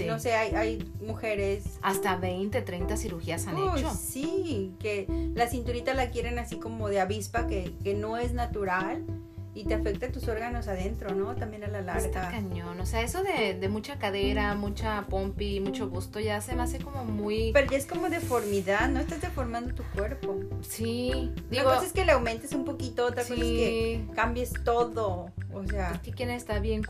no 0.06 0.18
sé, 0.18 0.34
hay, 0.34 0.54
hay 0.54 0.92
mujeres... 1.00 1.64
Hasta 1.82 2.16
20, 2.16 2.60
30 2.62 2.96
cirugías 2.96 3.46
han 3.46 3.56
hecho. 3.58 3.94
Sí, 3.94 4.74
que 4.80 5.06
la 5.34 5.46
cinturita 5.46 5.94
la 5.94 6.10
quieren 6.10 6.38
así 6.38 6.56
como 6.56 6.88
de 6.88 7.00
avispa, 7.00 7.46
que, 7.46 7.72
que 7.84 7.94
no 7.94 8.16
es 8.16 8.32
natural 8.32 9.04
y 9.54 9.64
te 9.64 9.74
afecta 9.74 10.10
tus 10.12 10.28
órganos 10.28 10.68
adentro, 10.68 11.14
¿no? 11.14 11.34
También 11.34 11.64
a 11.64 11.68
la 11.68 11.80
larga. 11.80 12.04
Está 12.04 12.30
cañón. 12.30 12.80
O 12.80 12.86
sea, 12.86 13.02
eso 13.02 13.22
de, 13.22 13.54
de 13.54 13.68
mucha 13.68 13.98
cadera, 13.98 14.54
mucha 14.54 15.06
pompi, 15.08 15.60
mucho 15.60 15.88
gusto, 15.88 16.20
ya 16.20 16.40
se 16.40 16.54
me 16.54 16.62
hace 16.62 16.78
como 16.78 17.04
muy. 17.04 17.50
Pero 17.52 17.70
ya 17.70 17.78
es 17.78 17.86
como 17.86 18.08
deformidad, 18.08 18.88
¿no? 18.88 19.00
Estás 19.00 19.20
deformando 19.20 19.74
tu 19.74 19.82
cuerpo. 19.94 20.38
Sí. 20.60 21.32
Digo, 21.50 21.64
Una 21.64 21.74
cosa 21.76 21.86
es 21.86 21.92
que 21.92 22.04
le 22.04 22.12
aumentes 22.12 22.52
un 22.52 22.64
poquito, 22.64 23.06
otra 23.06 23.22
cosa 23.22 23.34
es 23.34 23.40
que 23.40 24.06
cambies 24.14 24.52
todo. 24.64 25.32
O 25.52 25.64
sea. 25.66 25.94
Aquí 25.94 26.12
quien 26.12 26.30
está 26.30 26.60
bien 26.60 26.82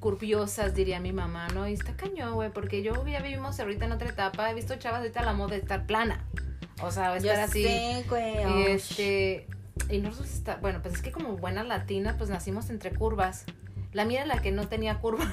curviosas, 0.00 0.74
diría 0.74 0.98
mi 1.00 1.12
mamá, 1.12 1.48
¿no? 1.48 1.68
Y 1.68 1.74
está 1.74 1.96
cañón, 1.96 2.34
güey, 2.34 2.50
porque 2.50 2.82
yo 2.82 3.06
ya 3.06 3.20
vivimos 3.20 3.60
ahorita 3.60 3.84
en 3.84 3.92
otra 3.92 4.08
etapa. 4.08 4.50
He 4.50 4.54
visto 4.54 4.76
chavas 4.76 5.00
ahorita 5.00 5.22
la 5.22 5.32
moda 5.32 5.50
de 5.50 5.58
estar 5.58 5.86
plana. 5.86 6.24
O 6.82 6.90
sea, 6.90 7.16
estar 7.16 7.40
así. 7.40 7.62
Sé, 7.62 8.04
güey. 8.08 8.34
Y 8.34 8.66
este 8.72 9.46
y 9.90 9.98
nosotros 9.98 10.32
está, 10.32 10.56
bueno, 10.56 10.80
pues 10.82 10.94
es 10.94 11.02
que 11.02 11.12
como 11.12 11.36
buena 11.36 11.62
latina, 11.62 12.16
pues 12.18 12.30
nacimos 12.30 12.70
entre 12.70 12.90
curvas. 12.90 13.44
La 13.92 14.04
mía 14.04 14.24
era 14.24 14.34
la 14.34 14.42
que 14.42 14.52
no 14.52 14.68
tenía 14.68 14.98
curva, 14.98 15.24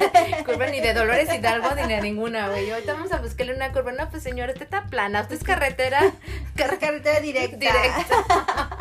curva 0.44 0.66
ni 0.66 0.80
de 0.80 0.92
Dolores 0.92 1.32
Hidalgo 1.32 1.74
ni 1.76 1.86
de 1.86 2.00
ninguna, 2.00 2.48
güey. 2.48 2.70
Ahorita 2.70 2.94
vamos 2.94 3.12
a 3.12 3.20
buscarle 3.20 3.54
una 3.54 3.72
curva. 3.72 3.92
No, 3.92 4.08
pues 4.10 4.22
señor, 4.22 4.50
esta 4.50 4.64
está 4.64 4.86
plana, 4.86 5.20
usted 5.20 5.36
es 5.36 5.44
carretera. 5.44 6.00
carretera 6.56 7.20
directa. 7.20 7.56
Directa. 7.58 8.78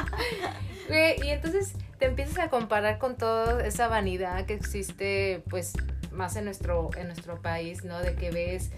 y 1.24 1.30
entonces 1.30 1.74
te 2.00 2.06
empiezas 2.06 2.40
a 2.40 2.50
comparar 2.50 2.98
con 2.98 3.16
toda 3.16 3.66
esa 3.66 3.88
vanidad 3.88 4.46
que 4.46 4.54
existe, 4.54 5.44
pues, 5.50 5.74
más 6.12 6.36
en 6.36 6.46
nuestro, 6.46 6.90
en 6.98 7.08
nuestro 7.08 7.42
país, 7.42 7.84
¿no? 7.84 8.00
De 8.00 8.16
que 8.16 8.32
ves 8.32 8.72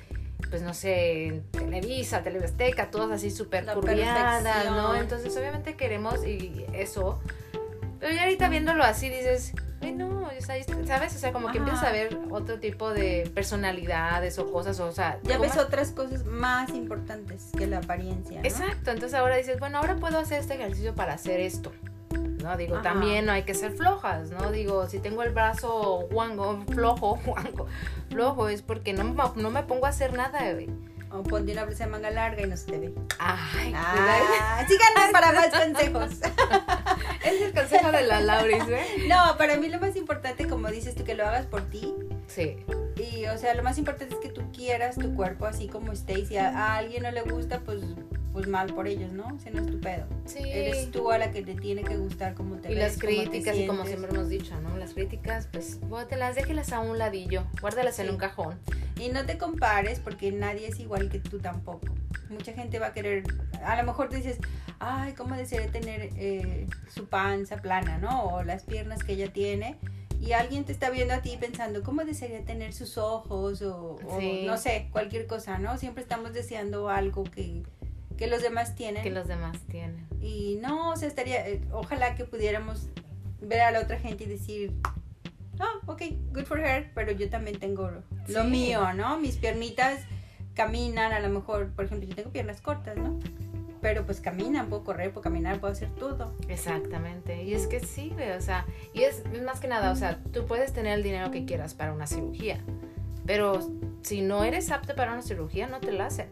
pues 0.49 0.62
no 0.62 0.73
sé, 0.73 1.43
Televisa, 1.52 2.23
Televesteca, 2.23 2.89
todas 2.89 3.12
así 3.12 3.32
súper 3.32 3.65
curviadas, 3.65 4.65
¿no? 4.65 4.95
Entonces 4.95 5.36
obviamente 5.38 5.75
queremos 5.75 6.25
y 6.25 6.65
eso, 6.73 7.19
pero 7.99 8.13
ya 8.13 8.23
ahorita 8.23 8.49
viéndolo 8.49 8.84
así 8.84 9.10
dices, 9.10 9.54
ay 9.82 9.93
no, 9.93 10.30
¿sabes? 10.39 11.15
O 11.15 11.19
sea, 11.19 11.34
como 11.34 11.52
que 11.52 11.58
empiezas 11.58 11.84
a 11.84 11.91
ver 11.91 12.17
otro 12.32 12.60
tipo 12.60 12.91
de 12.91 13.30
personalidades 13.34 14.39
o 14.39 14.52
cosas, 14.52 14.80
o 14.80 14.91
sea... 14.91 15.19
Ya 15.23 15.38
ves 15.38 15.58
otras 15.58 15.91
cosas 15.91 16.25
más 16.25 16.69
importantes 16.69 17.49
que 17.58 17.67
la 17.67 17.80
apariencia. 17.80 18.39
¿no? 18.39 18.47
Exacto, 18.47 18.91
entonces 18.91 19.13
ahora 19.13 19.36
dices, 19.36 19.60
bueno, 19.60 19.80
ahora 19.80 19.97
puedo 19.97 20.17
hacer 20.17 20.39
este 20.39 20.56
ejercicio 20.56 20.95
para 20.95 21.13
hacer 21.13 21.39
esto. 21.39 21.71
¿no? 22.41 22.56
Digo, 22.56 22.82
también 22.82 23.25
no 23.25 23.34
hay 23.34 23.43
que 23.43 23.54
ser 23.54 23.71
flojas, 23.71 24.32
¿no? 24.32 24.52
Digo, 24.52 24.88
si 24.88 24.99
tengo 24.99 25.23
el 25.23 25.34
brazo 25.34 26.08
guango, 26.10 26.63
flojo, 26.71 27.19
guango, 27.25 27.67
flojo, 28.10 28.50
es 28.50 28.62
porque 28.62 28.93
no, 28.93 29.34
no 29.36 29.50
me 29.50 29.63
pongo 29.63 29.86
a 29.86 29.89
hacer 29.89 30.13
nada, 30.13 30.52
güey. 30.54 30.69
O 31.12 31.24
ponte 31.24 31.54
una 31.54 31.65
blusa 31.65 31.86
de 31.86 31.89
manga 31.89 32.12
larga 32.12 32.43
y 32.43 32.48
no 32.48 32.56
se 32.56 32.72
te 32.72 32.78
ve. 32.78 32.93
Ay, 33.17 33.74
ah, 33.76 34.63
síganos 34.67 35.12
para 35.12 35.32
más 35.34 35.50
consejos. 35.50 36.12
es 37.26 37.41
el 37.41 37.54
consejo 37.54 37.91
de 37.91 38.04
la 38.04 38.22
Lauris, 38.22 38.67
¿eh? 38.67 39.08
No, 39.08 39.36
para 39.38 39.58
mí 39.58 39.69
lo 39.69 39.80
más 39.80 39.95
importante, 39.95 40.48
como 40.48 40.69
dices 40.69 40.93
tú, 40.93 41.04
que 41.04 41.15
lo 41.15 41.26
hagas 41.26 41.48
por 41.48 41.63
ti. 41.63 41.95
Sí. 42.28 42.58
Y, 42.95 43.26
o 43.26 43.38
sea, 43.39 43.56
lo 43.56 43.63
más 43.63 43.80
importante 43.80 44.13
es 44.13 44.19
que 44.19 44.30
tú 44.30 44.52
quieras 44.52 44.98
tu 44.98 45.15
cuerpo 45.15 45.48
así 45.48 45.67
como 45.67 45.91
esté. 45.93 46.19
Y 46.19 46.26
si 46.28 46.38
a 46.38 46.76
alguien 46.76 47.02
no 47.02 47.12
le 47.12 47.24
gusta, 47.24 47.62
pues 47.62 47.82
pues 48.39 48.47
mal 48.49 48.73
por 48.73 48.88
ellos, 48.88 49.12
¿no? 49.12 49.38
Si 49.39 49.49
no 49.49 49.60
es 49.60 49.67
tu 49.67 49.82
pedo. 49.82 50.06
Sí. 50.25 50.39
Eres 50.45 50.91
tú 50.91 51.12
a 51.12 51.17
la 51.17 51.30
que 51.32 51.41
te 51.41 51.56
tiene 51.56 51.84
que 51.84 51.97
gustar 51.97 52.36
como 52.36 52.56
te 52.56 52.71
Y 52.71 52.75
las 52.75 52.97
críticas, 52.97 53.58
y 53.58 53.67
como 53.67 53.86
siempre 53.86 54.12
hemos 54.12 54.30
dicho, 54.30 54.60
¿no? 54.62 54.78
Las 54.78 54.93
críticas, 54.93 55.49
pues, 55.52 55.80
te 56.08 56.15
las 56.15 56.36
déjelas 56.36 56.71
a 56.71 56.80
un 56.80 56.97
ladillo, 56.97 57.43
guárdalas 57.60 57.99
en 57.99 58.10
un 58.10 58.17
cajón. 58.17 58.58
Y 58.97 59.10
no 59.10 59.25
te 59.25 59.38
compares 59.38 59.99
porque 59.99 60.32
nadie 60.32 60.67
es 60.67 60.80
igual 60.80 61.10
que 61.10 61.19
tú 61.19 61.39
tampoco. 61.39 61.88
Mucha 62.30 62.54
gente 62.54 62.80
va 62.80 62.88
a 62.88 62.93
querer, 62.93 63.23
a 63.62 63.75
lo 63.75 63.84
mejor 63.84 64.08
te 64.08 64.15
dices, 64.15 64.38
ay, 64.80 65.13
¿cómo 65.13 65.36
desearía 65.36 65.69
tener 65.69 66.12
eh, 66.15 66.65
su 66.93 67.08
panza 67.08 67.58
plana, 67.58 67.97
¿no? 67.97 68.23
O 68.23 68.43
las 68.43 68.63
piernas 68.63 69.04
que 69.04 69.13
ella 69.13 69.34
tiene 69.34 69.78
y 70.21 70.34
alguien 70.34 70.65
te 70.65 70.73
está 70.73 70.89
viendo 70.89 71.13
a 71.13 71.21
ti 71.21 71.38
pensando, 71.39 71.82
¿cómo 71.82 72.04
desearía 72.04 72.43
tener 72.43 72.73
sus 72.73 72.97
ojos? 72.97 73.62
O, 73.62 73.95
o, 74.06 74.21
no 74.45 74.58
sé, 74.58 74.89
cualquier 74.91 75.28
cosa, 75.28 75.60
¿no? 75.60 75.78
Siempre 75.78 76.04
estamos 76.04 76.34
deseando 76.34 76.89
algo 76.89 77.23
que, 77.23 77.63
que 78.19 78.27
los 78.27 78.41
demás 78.41 78.75
tienen. 78.75 79.01
Que 79.01 79.12
los 79.12 79.29
demás 79.29 79.58
tienen. 79.71 80.05
Y 80.21 80.60
no, 80.62 80.91
o 80.91 80.95
sea, 80.97 81.08
estaría, 81.08 81.47
eh, 81.47 81.62
ojalá 81.71 82.15
que 82.15 82.25
pudiéramos 82.25 82.89
ver 83.39 83.62
a 83.62 83.71
la 83.71 83.79
otra 83.79 83.97
gente 83.97 84.25
y 84.25 84.27
decir, 84.27 84.73
oh, 85.58 85.93
ok, 85.93 86.01
good 86.34 86.43
for 86.43 86.60
her, 86.60 86.91
pero 86.93 87.13
yo 87.13 87.29
también 87.29 87.58
tengo 87.60 87.89
lo 88.27 88.43
mío, 88.43 88.91
¿no? 88.93 89.17
Mis 89.19 89.38
piernitas 89.38 90.01
caminan, 90.53 91.13
a 91.13 91.21
lo 91.21 91.29
mejor, 91.29 91.69
por 91.69 91.86
ejemplo, 91.86 92.10
yo 92.10 92.13
tengo 92.13 92.32
piernas 92.32 92.60
cortas, 92.60 92.97
¿no? 92.97 93.17
Pero 93.82 94.05
pues 94.05 94.19
caminan, 94.19 94.67
puedo 94.67 94.84
correr, 94.84 95.13
puedo 95.13 95.23
caminar, 95.23 95.62
puedo 95.62 95.71
hacer 95.71 95.89
todo. 95.95 96.36
Exactamente. 96.49 97.43
Y 97.43 97.53
es 97.53 97.67
que 97.67 97.79
sí, 97.79 98.13
o 98.38 98.41
sea, 98.41 98.65
y 98.93 99.03
es 99.03 99.23
más 99.45 99.62
que 99.62 99.69
nada, 99.69 99.93
o 99.93 99.95
sea, 99.95 100.21
tú 100.34 100.45
puedes 100.45 100.73
tener 100.73 100.91
el 100.97 101.03
dinero 101.03 101.32
que 101.32 101.45
quieras 101.45 101.73
para 101.73 101.93
una 101.93 102.05
cirugía, 102.05 102.60
pero 103.29 103.59
si 104.01 104.21
no 104.21 104.43
eres 104.43 104.71
apto 104.71 104.95
para 104.95 105.13
una 105.13 105.21
cirugía, 105.21 105.67
no 105.67 105.79
te 105.79 105.91
la 105.91 106.07
hacen. 106.07 106.29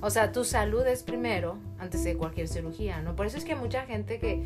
O 0.00 0.10
sea, 0.10 0.32
tu 0.32 0.42
salud 0.42 0.84
es 0.84 1.04
primero 1.04 1.56
antes 1.78 2.02
de 2.02 2.16
cualquier 2.16 2.48
cirugía, 2.48 3.00
¿no? 3.00 3.14
Por 3.14 3.26
eso 3.26 3.38
es 3.38 3.44
que 3.44 3.54
mucha 3.54 3.86
gente 3.86 4.18
que, 4.18 4.42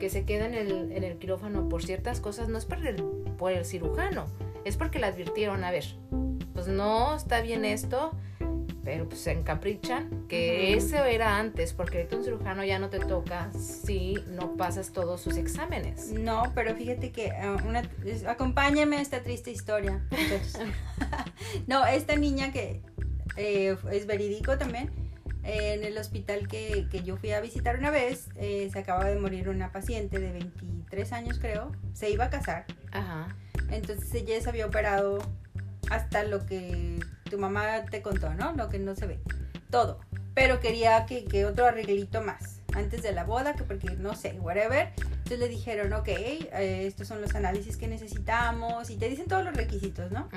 que 0.00 0.10
se 0.10 0.24
queda 0.24 0.46
en 0.46 0.54
el, 0.54 0.90
en 0.90 1.04
el 1.04 1.18
quirófano 1.18 1.68
por 1.68 1.84
ciertas 1.84 2.18
cosas 2.18 2.48
no 2.48 2.58
es 2.58 2.64
por, 2.64 2.78
por 3.36 3.52
el 3.52 3.64
cirujano. 3.64 4.26
Es 4.64 4.76
porque 4.76 4.98
le 4.98 5.06
advirtieron, 5.06 5.62
a 5.62 5.70
ver, 5.70 5.84
pues 6.52 6.66
no 6.66 7.14
está 7.14 7.42
bien 7.42 7.64
esto, 7.64 8.10
pero 8.84 9.08
pues 9.08 9.20
se 9.20 9.32
encaprichan, 9.32 10.26
que 10.28 10.74
eso 10.74 11.04
era 11.04 11.38
antes, 11.38 11.72
porque 11.72 11.98
ahorita 11.98 12.16
un 12.16 12.24
cirujano 12.24 12.64
ya 12.64 12.78
no 12.78 12.88
te 12.88 12.98
toca 12.98 13.50
si 13.52 14.14
no 14.28 14.56
pasas 14.56 14.92
todos 14.92 15.20
sus 15.20 15.36
exámenes. 15.36 16.12
No, 16.12 16.50
pero 16.54 16.74
fíjate 16.74 17.12
que 17.12 17.26
eh, 17.26 17.56
una, 17.66 17.82
acompáñame 18.26 18.96
a 18.96 19.00
esta 19.00 19.22
triste 19.22 19.50
historia. 19.50 20.02
no, 21.66 21.86
esta 21.86 22.16
niña 22.16 22.52
que 22.52 22.82
eh, 23.36 23.76
es 23.92 24.06
verídico 24.06 24.56
también, 24.56 24.90
en 25.42 25.84
el 25.84 25.96
hospital 25.98 26.48
que, 26.48 26.86
que, 26.90 27.02
yo 27.02 27.16
fui 27.16 27.32
a 27.32 27.40
visitar 27.40 27.78
una 27.78 27.90
vez, 27.90 28.28
eh, 28.36 28.68
se 28.72 28.78
acaba 28.78 29.04
de 29.04 29.18
morir 29.18 29.48
una 29.48 29.72
paciente 29.72 30.18
de 30.18 30.32
23 30.32 31.12
años 31.12 31.38
creo, 31.38 31.72
se 31.92 32.10
iba 32.10 32.26
a 32.26 32.30
casar. 32.30 32.66
Ajá. 32.92 33.34
Entonces 33.70 34.12
ella 34.14 34.40
se 34.40 34.48
había 34.48 34.66
operado 34.66 35.18
hasta 35.90 36.24
lo 36.24 36.44
que 36.46 37.00
tu 37.30 37.38
mamá 37.38 37.84
te 37.90 38.02
contó, 38.02 38.34
¿no? 38.34 38.52
Lo 38.52 38.68
que 38.68 38.78
no 38.78 38.94
se 38.94 39.06
ve. 39.06 39.20
Todo. 39.70 40.00
Pero 40.34 40.60
quería 40.60 41.06
que, 41.06 41.24
que 41.24 41.46
otro 41.46 41.66
arreglito 41.66 42.22
más. 42.22 42.60
Antes 42.74 43.02
de 43.02 43.12
la 43.12 43.24
boda, 43.24 43.54
que 43.54 43.64
porque 43.64 43.90
no 43.96 44.14
sé, 44.14 44.32
whatever. 44.40 44.92
Entonces 44.98 45.38
le 45.38 45.48
dijeron, 45.48 45.92
ok, 45.92 46.08
eh, 46.08 46.84
estos 46.86 47.08
son 47.08 47.20
los 47.20 47.34
análisis 47.34 47.76
que 47.76 47.88
necesitamos. 47.88 48.90
Y 48.90 48.96
te 48.96 49.08
dicen 49.08 49.26
todos 49.26 49.44
los 49.44 49.54
requisitos, 49.54 50.10
¿no? 50.12 50.28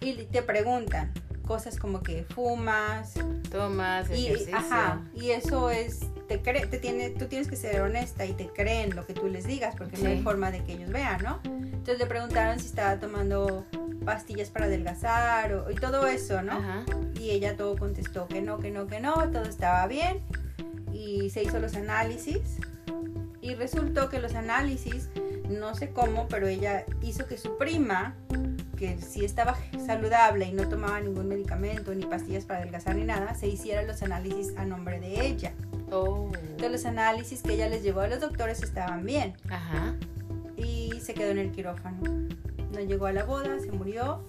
Y 0.00 0.24
te 0.26 0.42
preguntan 0.42 1.12
cosas 1.46 1.78
como 1.78 2.02
que 2.02 2.24
fumas. 2.24 3.14
Tomas, 3.50 4.10
y, 4.10 4.52
Ajá. 4.52 5.00
Y 5.14 5.30
eso 5.30 5.70
es 5.70 6.00
te 6.26 6.40
cree, 6.40 6.66
te 6.66 6.78
tiene, 6.78 7.10
tú 7.10 7.26
tienes 7.26 7.48
que 7.48 7.56
ser 7.56 7.80
honesta 7.80 8.24
y 8.24 8.32
te 8.32 8.48
creen 8.48 8.96
lo 8.96 9.06
que 9.06 9.14
tú 9.14 9.28
les 9.28 9.46
digas, 9.46 9.74
porque 9.76 9.98
no 9.98 10.08
hay 10.08 10.22
forma 10.22 10.50
de 10.50 10.64
que 10.64 10.72
ellos 10.72 10.90
vean, 10.90 11.22
¿no? 11.22 11.40
Entonces 11.44 11.98
le 11.98 12.06
preguntaron 12.06 12.58
si 12.58 12.66
estaba 12.66 12.98
tomando 12.98 13.66
pastillas 14.04 14.50
para 14.50 14.66
adelgazar 14.66 15.52
o, 15.54 15.70
y 15.70 15.74
todo 15.74 16.06
eso, 16.06 16.42
¿no? 16.42 16.60
Y 17.18 17.30
ella 17.30 17.56
todo 17.56 17.76
contestó 17.76 18.26
que 18.28 18.42
no, 18.42 18.58
que 18.58 18.70
no, 18.70 18.86
que 18.86 19.00
no, 19.00 19.14
todo 19.30 19.44
estaba 19.44 19.86
bien. 19.86 20.20
Y 20.92 21.30
se 21.30 21.42
hizo 21.42 21.58
los 21.58 21.74
análisis. 21.74 22.58
Y 23.40 23.54
resultó 23.54 24.08
que 24.08 24.20
los 24.20 24.34
análisis, 24.34 25.10
no 25.50 25.74
sé 25.74 25.90
cómo, 25.90 26.28
pero 26.28 26.46
ella 26.46 26.86
hizo 27.02 27.26
que 27.26 27.36
su 27.36 27.58
prima, 27.58 28.14
que 28.76 28.98
si 28.98 29.24
estaba 29.24 29.56
saludable 29.84 30.46
y 30.46 30.52
no 30.52 30.68
tomaba 30.68 31.00
ningún 31.00 31.28
medicamento, 31.28 31.94
ni 31.94 32.06
pastillas 32.06 32.44
para 32.44 32.60
adelgazar, 32.60 32.96
ni 32.96 33.04
nada, 33.04 33.34
se 33.34 33.46
hiciera 33.46 33.82
los 33.82 34.02
análisis 34.02 34.56
a 34.56 34.64
nombre 34.64 34.98
de 34.98 35.26
ella. 35.26 35.52
Oh. 35.90 36.30
Entonces 36.34 36.70
los 36.70 36.84
análisis 36.86 37.42
que 37.42 37.54
ella 37.54 37.68
les 37.68 37.82
llevó 37.82 38.00
a 38.00 38.08
los 38.08 38.20
doctores 38.20 38.62
estaban 38.62 39.04
bien. 39.04 39.34
Ajá. 39.50 39.94
Y 40.56 40.92
se 41.00 41.12
quedó 41.12 41.30
en 41.30 41.38
el 41.38 41.50
quirófano. 41.50 41.98
No 42.74 42.80
llegó 42.80 43.06
a 43.06 43.12
la 43.12 43.24
boda, 43.24 43.58
se 43.60 43.70
murió. 43.70 44.24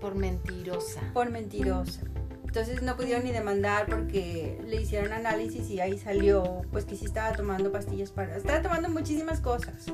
Por 0.00 0.14
mentirosa. 0.14 1.00
Por 1.12 1.30
mentirosa. 1.30 2.00
Entonces 2.44 2.82
no 2.82 2.96
pudieron 2.96 3.24
ni 3.24 3.32
demandar 3.32 3.86
porque 3.86 4.60
le 4.64 4.80
hicieron 4.80 5.12
análisis 5.12 5.68
y 5.70 5.80
ahí 5.80 5.98
salió 5.98 6.62
pues 6.70 6.84
que 6.84 6.94
sí 6.94 7.06
estaba 7.06 7.32
tomando 7.32 7.72
pastillas 7.72 8.12
para... 8.12 8.36
Estaba 8.36 8.62
tomando 8.62 8.88
muchísimas 8.88 9.40
cosas. 9.40 9.88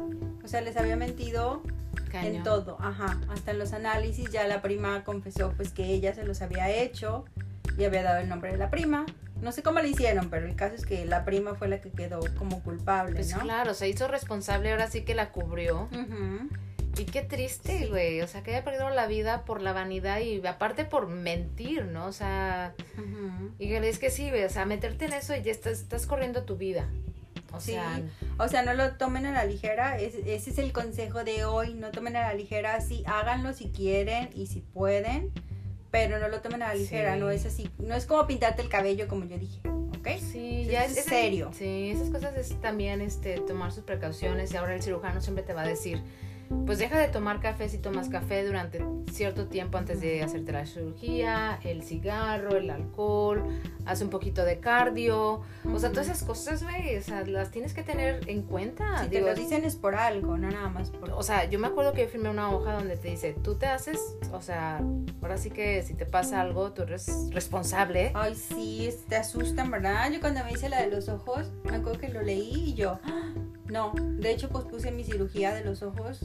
O 0.44 0.46
sea, 0.48 0.60
les 0.60 0.76
había 0.76 0.94
mentido 0.96 1.62
en 2.12 2.42
todo. 2.42 2.76
Ajá. 2.80 3.18
Hasta 3.30 3.52
en 3.52 3.58
los 3.58 3.72
análisis 3.72 4.30
ya 4.30 4.46
la 4.46 4.60
prima 4.60 5.04
confesó 5.04 5.52
pues 5.56 5.72
que 5.72 5.86
ella 5.86 6.14
se 6.14 6.24
los 6.24 6.42
había 6.42 6.68
hecho 6.68 7.24
y 7.78 7.84
había 7.84 8.02
dado 8.02 8.20
el 8.20 8.28
nombre 8.28 8.52
de 8.52 8.58
la 8.58 8.68
prima. 8.68 9.06
No 9.40 9.52
sé 9.52 9.62
cómo 9.62 9.80
le 9.80 9.88
hicieron, 9.88 10.28
pero 10.28 10.46
el 10.46 10.54
caso 10.54 10.74
es 10.74 10.84
que 10.84 11.06
la 11.06 11.24
prima 11.24 11.54
fue 11.54 11.68
la 11.68 11.80
que 11.80 11.90
quedó 11.90 12.20
como 12.36 12.62
culpable, 12.62 13.14
pues 13.14 13.34
¿no? 13.34 13.40
Claro, 13.40 13.72
se 13.72 13.88
hizo 13.88 14.06
responsable, 14.06 14.70
ahora 14.70 14.90
sí 14.90 15.02
que 15.02 15.14
la 15.14 15.32
cubrió. 15.32 15.88
Y 17.00 17.06
qué 17.06 17.22
triste, 17.22 17.86
güey. 17.86 18.20
O 18.20 18.28
sea, 18.28 18.42
que 18.42 18.50
haya 18.50 18.62
perdido 18.62 18.90
la 18.90 19.06
vida 19.06 19.44
por 19.44 19.62
la 19.62 19.72
vanidad 19.72 20.20
y 20.20 20.46
aparte 20.46 20.84
por 20.84 21.08
mentir, 21.08 21.86
¿no? 21.86 22.06
O 22.06 22.12
sea, 22.12 22.74
y 23.58 23.72
es 23.72 23.98
que 23.98 24.10
sí, 24.10 24.30
o 24.30 24.50
sea, 24.50 24.66
meterte 24.66 25.06
en 25.06 25.14
eso 25.14 25.34
y 25.34 25.42
ya 25.42 25.50
estás, 25.50 25.80
estás 25.80 26.06
corriendo 26.06 26.42
tu 26.42 26.56
vida. 26.56 26.88
O 27.52 27.60
sea, 27.60 28.00
o 28.38 28.48
sea, 28.48 28.62
no 28.62 28.74
lo 28.74 28.92
tomen 28.92 29.26
a 29.26 29.32
la 29.32 29.44
ligera. 29.44 29.98
ese 29.98 30.34
es 30.34 30.58
el 30.58 30.72
consejo 30.72 31.24
de 31.24 31.44
hoy. 31.44 31.74
No 31.74 31.90
tomen 31.90 32.16
a 32.16 32.20
la 32.20 32.34
ligera. 32.34 32.80
Sí, 32.80 33.02
háganlo 33.06 33.54
si 33.54 33.70
quieren 33.70 34.28
y 34.34 34.46
si 34.46 34.60
pueden 34.60 35.32
pero 35.90 36.18
no 36.18 36.28
lo 36.28 36.40
tomen 36.40 36.62
a 36.62 36.68
la 36.68 36.74
ligera, 36.74 37.16
no 37.16 37.30
es 37.30 37.46
así, 37.46 37.68
no 37.78 37.94
es 37.94 38.06
como 38.06 38.26
pintarte 38.26 38.62
el 38.62 38.68
cabello 38.68 39.08
como 39.08 39.24
yo 39.24 39.38
dije, 39.38 39.60
¿ok? 39.98 40.08
Sí, 40.20 40.66
ya 40.70 40.84
es, 40.84 41.04
serio. 41.04 41.50
Sí, 41.52 41.90
esas 41.90 42.10
cosas 42.10 42.36
es 42.36 42.60
también 42.60 43.00
este, 43.00 43.40
tomar 43.40 43.72
sus 43.72 43.84
precauciones 43.84 44.52
y 44.52 44.56
ahora 44.56 44.74
el 44.74 44.82
cirujano 44.82 45.20
siempre 45.20 45.42
te 45.42 45.52
va 45.52 45.62
a 45.62 45.66
decir, 45.66 46.02
pues 46.66 46.78
deja 46.78 46.98
de 46.98 47.08
tomar 47.08 47.40
café 47.40 47.68
si 47.68 47.78
tomas 47.78 48.08
café 48.08 48.44
durante 48.44 48.84
cierto 49.12 49.46
tiempo 49.46 49.78
antes 49.78 50.00
de 50.00 50.22
hacerte 50.22 50.52
la 50.52 50.66
cirugía, 50.66 51.58
el 51.64 51.82
cigarro, 51.82 52.56
el 52.56 52.70
alcohol, 52.70 53.42
haz 53.86 54.02
un 54.02 54.08
poquito 54.08 54.44
de 54.44 54.60
cardio, 54.60 55.42
o 55.64 55.78
sea, 55.78 55.90
todas 55.90 56.06
esas 56.06 56.22
cosas, 56.22 56.62
güey, 56.62 56.96
o 56.96 57.02
sea, 57.02 57.24
las 57.26 57.50
tienes 57.50 57.74
que 57.74 57.82
tener 57.82 58.20
en 58.28 58.42
cuenta. 58.42 59.02
Si 59.04 59.10
te 59.10 59.20
lo 59.20 59.34
dicen 59.34 59.64
es 59.64 59.76
por 59.76 59.94
algo, 59.94 60.38
no 60.38 60.48
nada 60.48 60.68
más 60.68 60.90
por... 60.90 61.10
O 61.10 61.22
sea, 61.22 61.44
yo 61.48 61.58
me 61.58 61.66
acuerdo 61.66 61.92
que 61.92 62.02
yo 62.02 62.08
firmé 62.08 62.30
una 62.30 62.50
hoja 62.50 62.74
donde 62.74 62.96
te 62.96 63.08
dice, 63.08 63.34
tú 63.42 63.56
te 63.56 63.66
haces, 63.66 64.16
o 64.32 64.40
sea, 64.40 64.80
ahora 65.22 65.38
sí 65.38 65.50
que 65.50 65.82
si 65.82 65.94
te 65.94 66.06
pasa 66.06 66.40
algo, 66.40 66.72
tú 66.72 66.82
eres 66.82 67.28
responsable. 67.30 68.12
Ay, 68.14 68.34
sí, 68.34 68.88
te 69.08 69.16
asustan, 69.16 69.70
¿verdad? 69.70 70.10
Yo 70.12 70.20
cuando 70.20 70.44
me 70.44 70.52
hice 70.52 70.68
la 70.68 70.82
de 70.82 70.88
los 70.88 71.08
ojos, 71.08 71.50
me 71.64 71.76
acuerdo 71.76 71.98
que 71.98 72.08
lo 72.08 72.22
leí 72.22 72.70
y 72.70 72.74
yo... 72.74 72.98
No, 73.70 73.92
de 73.96 74.30
hecho 74.30 74.48
pospuse 74.48 74.90
mi 74.90 75.04
cirugía 75.04 75.54
de 75.54 75.64
los 75.64 75.82
ojos 75.82 76.20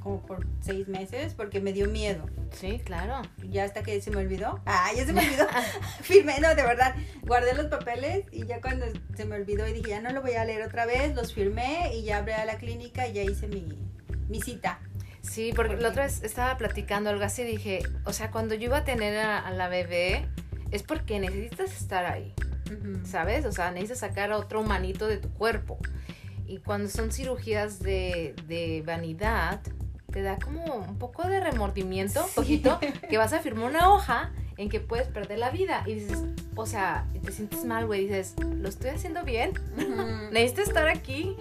como 0.00 0.22
por 0.22 0.46
seis 0.60 0.88
meses 0.88 1.34
porque 1.34 1.60
me 1.60 1.72
dio 1.72 1.86
miedo. 1.86 2.26
Sí, 2.52 2.80
claro. 2.84 3.22
Ya 3.48 3.64
hasta 3.64 3.82
que 3.82 4.00
se 4.00 4.10
me 4.10 4.18
olvidó. 4.18 4.60
Ah, 4.66 4.90
ya 4.96 5.06
se 5.06 5.12
me 5.12 5.20
olvidó. 5.20 5.46
Firmé, 6.02 6.40
no, 6.40 6.54
de 6.54 6.62
verdad. 6.62 6.94
Guardé 7.22 7.54
los 7.54 7.66
papeles 7.66 8.24
y 8.32 8.46
ya 8.46 8.60
cuando 8.60 8.86
se 9.14 9.24
me 9.24 9.36
olvidó 9.36 9.66
y 9.68 9.72
dije, 9.72 9.90
ya 9.90 10.00
no 10.00 10.10
lo 10.10 10.22
voy 10.22 10.32
a 10.32 10.44
leer 10.44 10.62
otra 10.62 10.86
vez, 10.86 11.14
los 11.14 11.32
firmé 11.32 11.94
y 11.94 12.02
ya 12.02 12.18
abrí 12.18 12.32
a 12.32 12.44
la 12.44 12.56
clínica 12.56 13.06
y 13.06 13.12
ya 13.12 13.22
hice 13.22 13.46
mi, 13.46 13.78
mi 14.28 14.40
cita. 14.40 14.80
Sí, 15.22 15.52
porque, 15.54 15.76
la 15.76 15.90
otra 15.90 16.04
vez 16.04 16.22
estaba 16.22 16.56
platicando 16.56 17.10
algo 17.10 17.24
así 17.24 17.42
y 17.42 17.44
dije, 17.44 17.82
o 18.04 18.12
sea, 18.12 18.30
cuando 18.30 18.54
yo 18.54 18.64
iba 18.64 18.78
a 18.78 18.84
tener 18.84 19.18
a, 19.18 19.50
la 19.50 19.68
bebé, 19.68 20.26
es 20.70 20.82
porque 20.82 21.20
necesitas 21.20 21.72
estar 21.72 22.06
ahí. 22.06 22.34
¿Sabes? 23.04 23.44
O 23.46 23.52
sea, 23.52 23.72
necesitas 23.72 23.98
sacar 23.98 24.30
a 24.30 24.36
otro 24.36 24.60
humanito 24.60 25.08
de 25.08 25.16
tu 25.16 25.28
cuerpo. 25.34 25.78
Y 26.50 26.58
cuando 26.58 26.90
son 26.90 27.12
cirugías 27.12 27.78
de, 27.78 28.34
de 28.48 28.82
vanidad, 28.84 29.60
te 30.10 30.20
da 30.20 30.36
como 30.36 30.64
un 30.64 30.98
poco 30.98 31.28
de 31.28 31.38
remordimiento, 31.38 32.24
un 32.24 32.32
poquito, 32.32 32.80
que 33.08 33.18
vas 33.18 33.32
a 33.32 33.38
firmar 33.38 33.70
una 33.70 33.92
hoja 33.92 34.32
en 34.56 34.68
que 34.68 34.80
puedes 34.80 35.06
perder 35.06 35.38
la 35.38 35.50
vida. 35.50 35.84
Y 35.86 35.94
dices, 35.94 36.18
o 36.56 36.66
sea, 36.66 37.06
te 37.24 37.30
sientes 37.30 37.64
mal, 37.64 37.86
güey. 37.86 38.08
Dices, 38.08 38.34
¿lo 38.56 38.68
estoy 38.68 38.90
haciendo 38.90 39.22
bien? 39.22 39.52
Necesito 40.32 40.62
estar 40.62 40.88
aquí. 40.88 41.36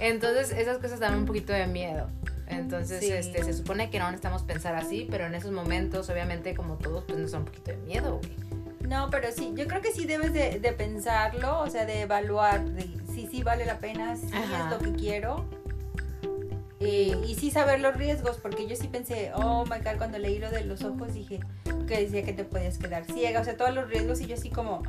Entonces, 0.00 0.50
esas 0.52 0.78
cosas 0.78 0.98
dan 0.98 1.14
un 1.14 1.26
poquito 1.26 1.52
de 1.52 1.66
miedo. 1.66 2.08
Entonces, 2.46 3.02
este, 3.04 3.44
se 3.44 3.52
supone 3.52 3.90
que 3.90 3.98
no 3.98 4.06
necesitamos 4.06 4.44
pensar 4.44 4.74
así, 4.76 5.06
pero 5.10 5.26
en 5.26 5.34
esos 5.34 5.52
momentos, 5.52 6.08
obviamente, 6.08 6.54
como 6.54 6.76
todos, 6.78 7.04
pues 7.04 7.18
nos 7.18 7.32
da 7.32 7.38
un 7.40 7.44
poquito 7.44 7.70
de 7.70 7.76
miedo, 7.76 8.16
güey. 8.16 8.32
No, 8.88 9.10
pero 9.10 9.28
sí, 9.30 9.52
yo 9.54 9.66
creo 9.66 9.82
que 9.82 9.92
sí 9.92 10.06
debes 10.06 10.32
de, 10.32 10.58
de 10.58 10.72
pensarlo, 10.72 11.60
o 11.60 11.68
sea, 11.68 11.84
de 11.84 12.02
evaluar 12.02 12.64
de 12.64 12.84
si 13.14 13.26
sí 13.26 13.42
vale 13.42 13.64
la 13.64 13.78
pena, 13.78 14.16
si 14.16 14.26
es 14.26 14.70
lo 14.70 14.78
que 14.78 14.92
quiero. 14.92 15.44
Eh, 16.80 17.16
y 17.26 17.34
sí 17.36 17.50
saber 17.50 17.80
los 17.80 17.96
riesgos, 17.96 18.36
porque 18.36 18.66
yo 18.66 18.76
sí 18.76 18.88
pensé, 18.88 19.30
oh 19.34 19.64
my 19.64 19.78
god, 19.78 19.96
cuando 19.96 20.18
leí 20.18 20.38
lo 20.38 20.50
de 20.50 20.64
los 20.64 20.82
ojos 20.82 21.14
dije 21.14 21.40
que 21.86 22.00
decía 22.00 22.24
que 22.24 22.32
te 22.32 22.44
podías 22.44 22.78
quedar 22.78 23.04
ciega, 23.04 23.40
o 23.40 23.44
sea, 23.44 23.56
todos 23.56 23.74
los 23.74 23.88
riesgos 23.88 24.20
y 24.20 24.26
yo 24.26 24.34
así 24.34 24.50
como, 24.50 24.82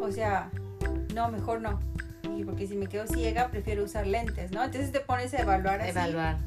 o 0.00 0.12
sea, 0.12 0.50
no, 1.14 1.30
mejor 1.30 1.60
no. 1.60 1.80
Y 2.36 2.44
porque 2.44 2.66
si 2.66 2.76
me 2.76 2.86
quedo 2.86 3.06
ciega, 3.06 3.48
prefiero 3.48 3.84
usar 3.84 4.06
lentes, 4.06 4.52
¿no? 4.52 4.62
Entonces 4.62 4.92
te 4.92 5.00
pones 5.00 5.34
a 5.34 5.42
evaluar 5.42 5.80
así. 5.80 5.90
Evaluar. 5.90 6.38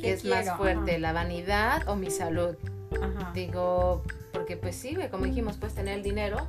¿Qué, 0.00 0.12
es 0.12 0.24
más 0.24 0.56
fuerte, 0.56 0.98
la 0.98 1.12
vanidad 1.12 1.88
o 1.88 1.96
mi 1.96 2.10
salud? 2.10 2.56
Ajá. 3.00 3.32
Digo, 3.34 4.04
porque 4.32 4.56
pues 4.56 4.76
sí, 4.76 4.96
como 5.10 5.24
dijimos, 5.24 5.56
puedes 5.56 5.74
tener 5.74 5.94
el 5.94 6.02
dinero, 6.02 6.46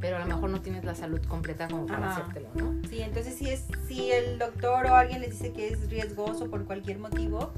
pero 0.00 0.16
a 0.16 0.20
lo 0.20 0.26
mejor 0.26 0.50
no 0.50 0.60
tienes 0.60 0.84
la 0.84 0.94
salud 0.94 1.20
completa 1.26 1.68
como 1.68 1.86
para 1.86 2.12
hacértelo, 2.12 2.48
¿no? 2.54 2.74
Sí, 2.88 3.00
entonces 3.00 3.34
si 3.34 3.50
es 3.50 3.64
si 3.88 4.12
el 4.12 4.38
doctor 4.38 4.86
o 4.86 4.94
alguien 4.94 5.20
les 5.20 5.30
dice 5.30 5.52
que 5.52 5.68
es 5.68 5.88
riesgoso 5.88 6.50
por 6.50 6.64
cualquier 6.64 6.98
motivo, 6.98 7.52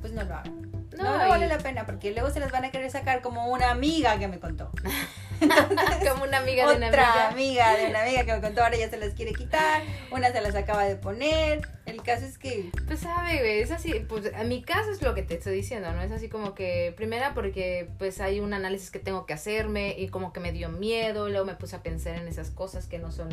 pues 0.00 0.12
no 0.12 0.24
lo 0.24 0.34
hagan. 0.34 0.66
No, 0.96 1.04
no, 1.04 1.28
vale 1.28 1.46
la 1.46 1.58
pena 1.58 1.84
porque 1.84 2.12
luego 2.12 2.30
se 2.30 2.40
las 2.40 2.50
van 2.50 2.64
a 2.64 2.70
querer 2.70 2.90
sacar 2.90 3.20
como 3.20 3.52
una 3.52 3.70
amiga 3.70 4.18
que 4.18 4.28
me 4.28 4.40
contó. 4.40 4.70
como 6.08 6.24
una 6.24 6.38
amiga 6.38 6.68
de 6.68 6.76
una 6.76 6.88
amiga. 6.88 7.10
Otra 7.10 7.28
amiga 7.28 7.76
de 7.76 7.86
una 7.88 8.02
amiga 8.02 8.24
que 8.24 8.32
me 8.32 8.40
contó, 8.40 8.62
ahora 8.62 8.76
ya 8.76 8.88
se 8.88 8.96
las 8.96 9.14
quiere 9.14 9.32
quitar, 9.32 9.82
una 10.10 10.32
se 10.32 10.40
las 10.40 10.54
acaba 10.54 10.84
de 10.84 10.96
poner. 10.96 11.68
El 11.86 12.02
caso 12.02 12.24
es 12.24 12.38
que. 12.38 12.70
Pues 12.86 13.00
sabe, 13.00 13.38
güey, 13.38 13.60
es 13.60 13.70
así. 13.70 13.94
Pues 14.08 14.32
a 14.34 14.44
mi 14.44 14.62
caso 14.62 14.90
es 14.90 15.02
lo 15.02 15.14
que 15.14 15.22
te 15.22 15.34
estoy 15.34 15.54
diciendo, 15.54 15.92
¿no? 15.92 16.02
Es 16.02 16.12
así 16.12 16.28
como 16.28 16.54
que, 16.54 16.92
primera, 16.96 17.34
porque 17.34 17.88
pues 17.98 18.20
hay 18.20 18.40
un 18.40 18.54
análisis 18.54 18.90
que 18.90 18.98
tengo 18.98 19.26
que 19.26 19.34
hacerme 19.34 19.94
y 19.98 20.08
como 20.08 20.32
que 20.32 20.40
me 20.40 20.52
dio 20.52 20.68
miedo, 20.68 21.28
luego 21.28 21.46
me 21.46 21.54
puse 21.54 21.76
a 21.76 21.82
pensar 21.82 22.16
en 22.16 22.28
esas 22.28 22.50
cosas 22.50 22.86
que 22.86 22.98
no 22.98 23.12
son 23.12 23.28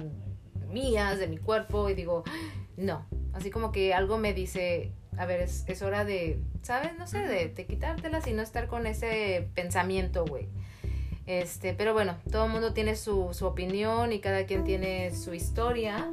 mías, 0.70 1.20
de 1.20 1.28
mi 1.28 1.38
cuerpo, 1.38 1.89
y 1.89 1.94
digo, 1.94 2.24
no. 2.78 3.06
Así 3.34 3.50
como 3.50 3.72
que 3.72 3.94
algo 3.94 4.18
me 4.18 4.34
dice, 4.34 4.92
a 5.18 5.26
ver, 5.26 5.42
es, 5.42 5.63
es 5.68 5.82
hora 5.82 6.06
de, 6.06 6.39
¿sabes? 6.62 6.98
No 6.98 7.08
sé, 7.08 7.20
de, 7.20 7.50
de 7.50 7.66
quitártelas 7.66 8.28
y 8.28 8.34
no 8.34 8.42
estar 8.42 8.68
con 8.68 8.88
ese 8.88 9.50
pensamiento, 9.56 10.26
güey. 10.26 10.50
Este, 11.25 11.73
pero 11.73 11.93
bueno, 11.93 12.15
todo 12.31 12.45
el 12.45 12.51
mundo 12.51 12.73
tiene 12.73 12.95
su, 12.95 13.29
su 13.33 13.45
opinión 13.45 14.12
y 14.12 14.19
cada 14.19 14.45
quien 14.45 14.63
tiene 14.63 15.15
su 15.15 15.33
historia. 15.33 16.09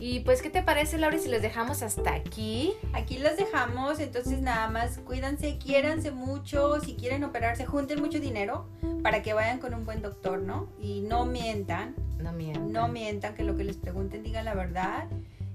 Y 0.00 0.20
pues, 0.20 0.40
¿qué 0.42 0.48
te 0.48 0.62
parece, 0.62 0.96
Laura, 0.96 1.18
si 1.18 1.28
les 1.28 1.42
dejamos 1.42 1.82
hasta 1.82 2.14
aquí? 2.14 2.72
Aquí 2.92 3.18
los 3.18 3.36
dejamos, 3.36 3.98
entonces 3.98 4.40
nada 4.40 4.70
más 4.70 4.98
cuídense, 4.98 5.58
quiéranse 5.58 6.12
mucho, 6.12 6.80
si 6.80 6.94
quieren 6.94 7.24
operarse, 7.24 7.66
junten 7.66 8.00
mucho 8.00 8.20
dinero 8.20 8.66
para 9.02 9.22
que 9.22 9.32
vayan 9.34 9.58
con 9.58 9.74
un 9.74 9.84
buen 9.84 10.00
doctor, 10.00 10.40
¿no? 10.40 10.68
Y 10.80 11.00
no 11.00 11.26
mientan, 11.26 11.96
No 12.18 12.32
mientan. 12.32 12.72
no 12.72 12.88
mientan, 12.88 13.34
que 13.34 13.42
lo 13.42 13.56
que 13.56 13.64
les 13.64 13.76
pregunten 13.76 14.22
digan 14.22 14.44
la 14.44 14.54
verdad. 14.54 15.08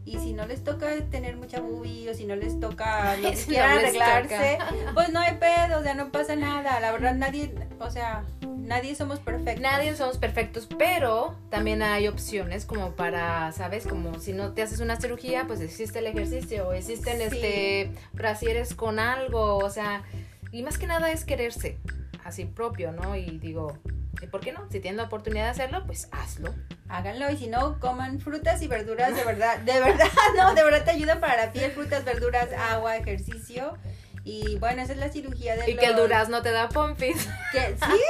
Y 0.06 0.20
si 0.20 0.34
no 0.34 0.46
les 0.46 0.64
toca 0.64 0.88
tener 1.10 1.38
mucha 1.38 1.62
boobie 1.62 2.10
o 2.10 2.14
si 2.14 2.26
no 2.26 2.36
les 2.36 2.60
toca 2.60 3.16
Si 3.18 3.22
no 3.22 3.32
quieran 3.46 3.78
arreglarse, 3.80 4.58
pues 4.94 5.10
no 5.10 5.20
hay 5.20 5.36
pedo, 5.38 5.80
o 5.80 5.84
sea, 5.84 5.94
no 5.94 6.12
pasa 6.12 6.36
nada. 6.36 6.80
La 6.82 6.92
verdad, 6.92 7.16
nadie, 7.16 7.54
o 7.80 7.90
sea, 7.90 8.26
nadie 8.58 8.96
somos 8.96 9.20
perfectos. 9.20 9.62
Nadie 9.62 9.96
somos 9.96 10.18
perfectos, 10.18 10.68
pero 10.78 11.38
también 11.50 11.82
hay 11.82 12.08
opciones 12.10 12.66
como 12.66 12.92
para, 12.92 13.52
¿sabes? 13.54 13.88
Como 13.88 14.20
si 14.20 14.34
no 14.34 14.52
te 14.54 14.62
haces 14.62 14.82
una 14.82 15.00
cirugía, 15.00 15.46
pues 15.48 15.62
existe 15.62 16.00
el 16.00 16.08
ejercicio, 16.08 16.68
o 16.68 16.74
existen 16.74 17.18
Sí. 17.18 17.24
este 17.24 17.92
brasieres 18.12 18.74
con 18.76 19.00
algo, 19.00 19.58
o 19.58 19.70
sea, 19.70 20.04
y 20.52 20.64
más 20.64 20.78
que 20.78 20.88
nada 20.88 21.12
es 21.12 21.24
quererse 21.24 21.78
así 22.26 22.46
propio, 22.46 22.92
¿no? 22.92 23.16
Y 23.16 23.40
digo, 23.40 23.78
¿y 24.22 24.28
por 24.28 24.42
qué 24.42 24.52
no? 24.52 24.68
Si 24.72 24.80
tienes 24.80 24.98
la 24.98 25.04
oportunidad 25.04 25.46
de 25.46 25.50
hacerlo, 25.50 25.84
pues 25.86 26.08
hazlo. 26.12 26.54
Háganlo 26.90 27.30
y 27.32 27.38
si 27.38 27.48
no, 27.48 27.80
coman 27.80 28.20
frutas 28.20 28.62
y 28.62 28.68
verduras 28.68 29.16
de 29.16 29.24
verdad, 29.24 29.58
de 29.60 29.80
verdad, 29.80 30.08
no, 30.38 30.54
de 30.54 30.64
verdad 30.64 30.84
te 30.84 30.92
ayudan 30.92 31.20
para 31.20 31.46
la 31.46 31.52
piel, 31.52 31.72
frutas, 31.72 32.06
verduras, 32.06 32.50
agua, 32.54 32.98
ejercicio. 32.98 33.78
Y 34.26 34.58
bueno, 34.58 34.82
esa 34.82 34.94
es 34.94 35.00
la 35.00 35.10
cirugía 35.10 35.58
de 35.58 35.70
Y 35.70 35.76
que 35.76 35.86
el 35.86 35.98
durazno 35.98 36.42
te 36.42 36.52
da 36.52 36.70
pompis. 36.70 37.28
Que, 37.52 37.60
sí, 37.76 38.02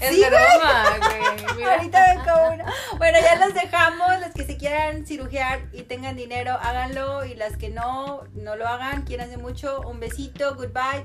Es 0.00 0.14
Sí, 0.14 0.24
broma, 0.24 0.96
güey. 0.98 1.56
Mira. 1.56 1.74
ahorita 1.74 2.06
ven 2.06 2.18
como 2.24 2.54
una. 2.54 2.72
Bueno, 2.98 3.18
ya 3.20 3.44
los 3.44 3.52
dejamos, 3.52 4.20
las 4.20 4.32
que 4.32 4.44
se 4.44 4.56
quieran 4.56 5.04
cirugiar 5.04 5.62
y 5.72 5.82
tengan 5.82 6.14
dinero, 6.14 6.52
háganlo. 6.52 7.24
Y 7.24 7.34
las 7.34 7.56
que 7.56 7.68
no, 7.68 8.22
no 8.34 8.54
lo 8.54 8.68
hagan, 8.68 9.02
quiéranse 9.02 9.38
mucho. 9.38 9.80
Un 9.80 9.98
besito, 9.98 10.54
goodbye. 10.54 11.04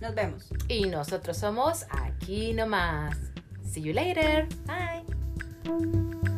Nos 0.00 0.14
vemos. 0.14 0.48
Y 0.68 0.86
nosotros 0.86 1.36
somos 1.36 1.86
aquí 1.90 2.52
nomás. 2.52 3.16
See 3.64 3.82
you 3.82 3.92
later. 3.92 4.46
Bye. 4.66 6.35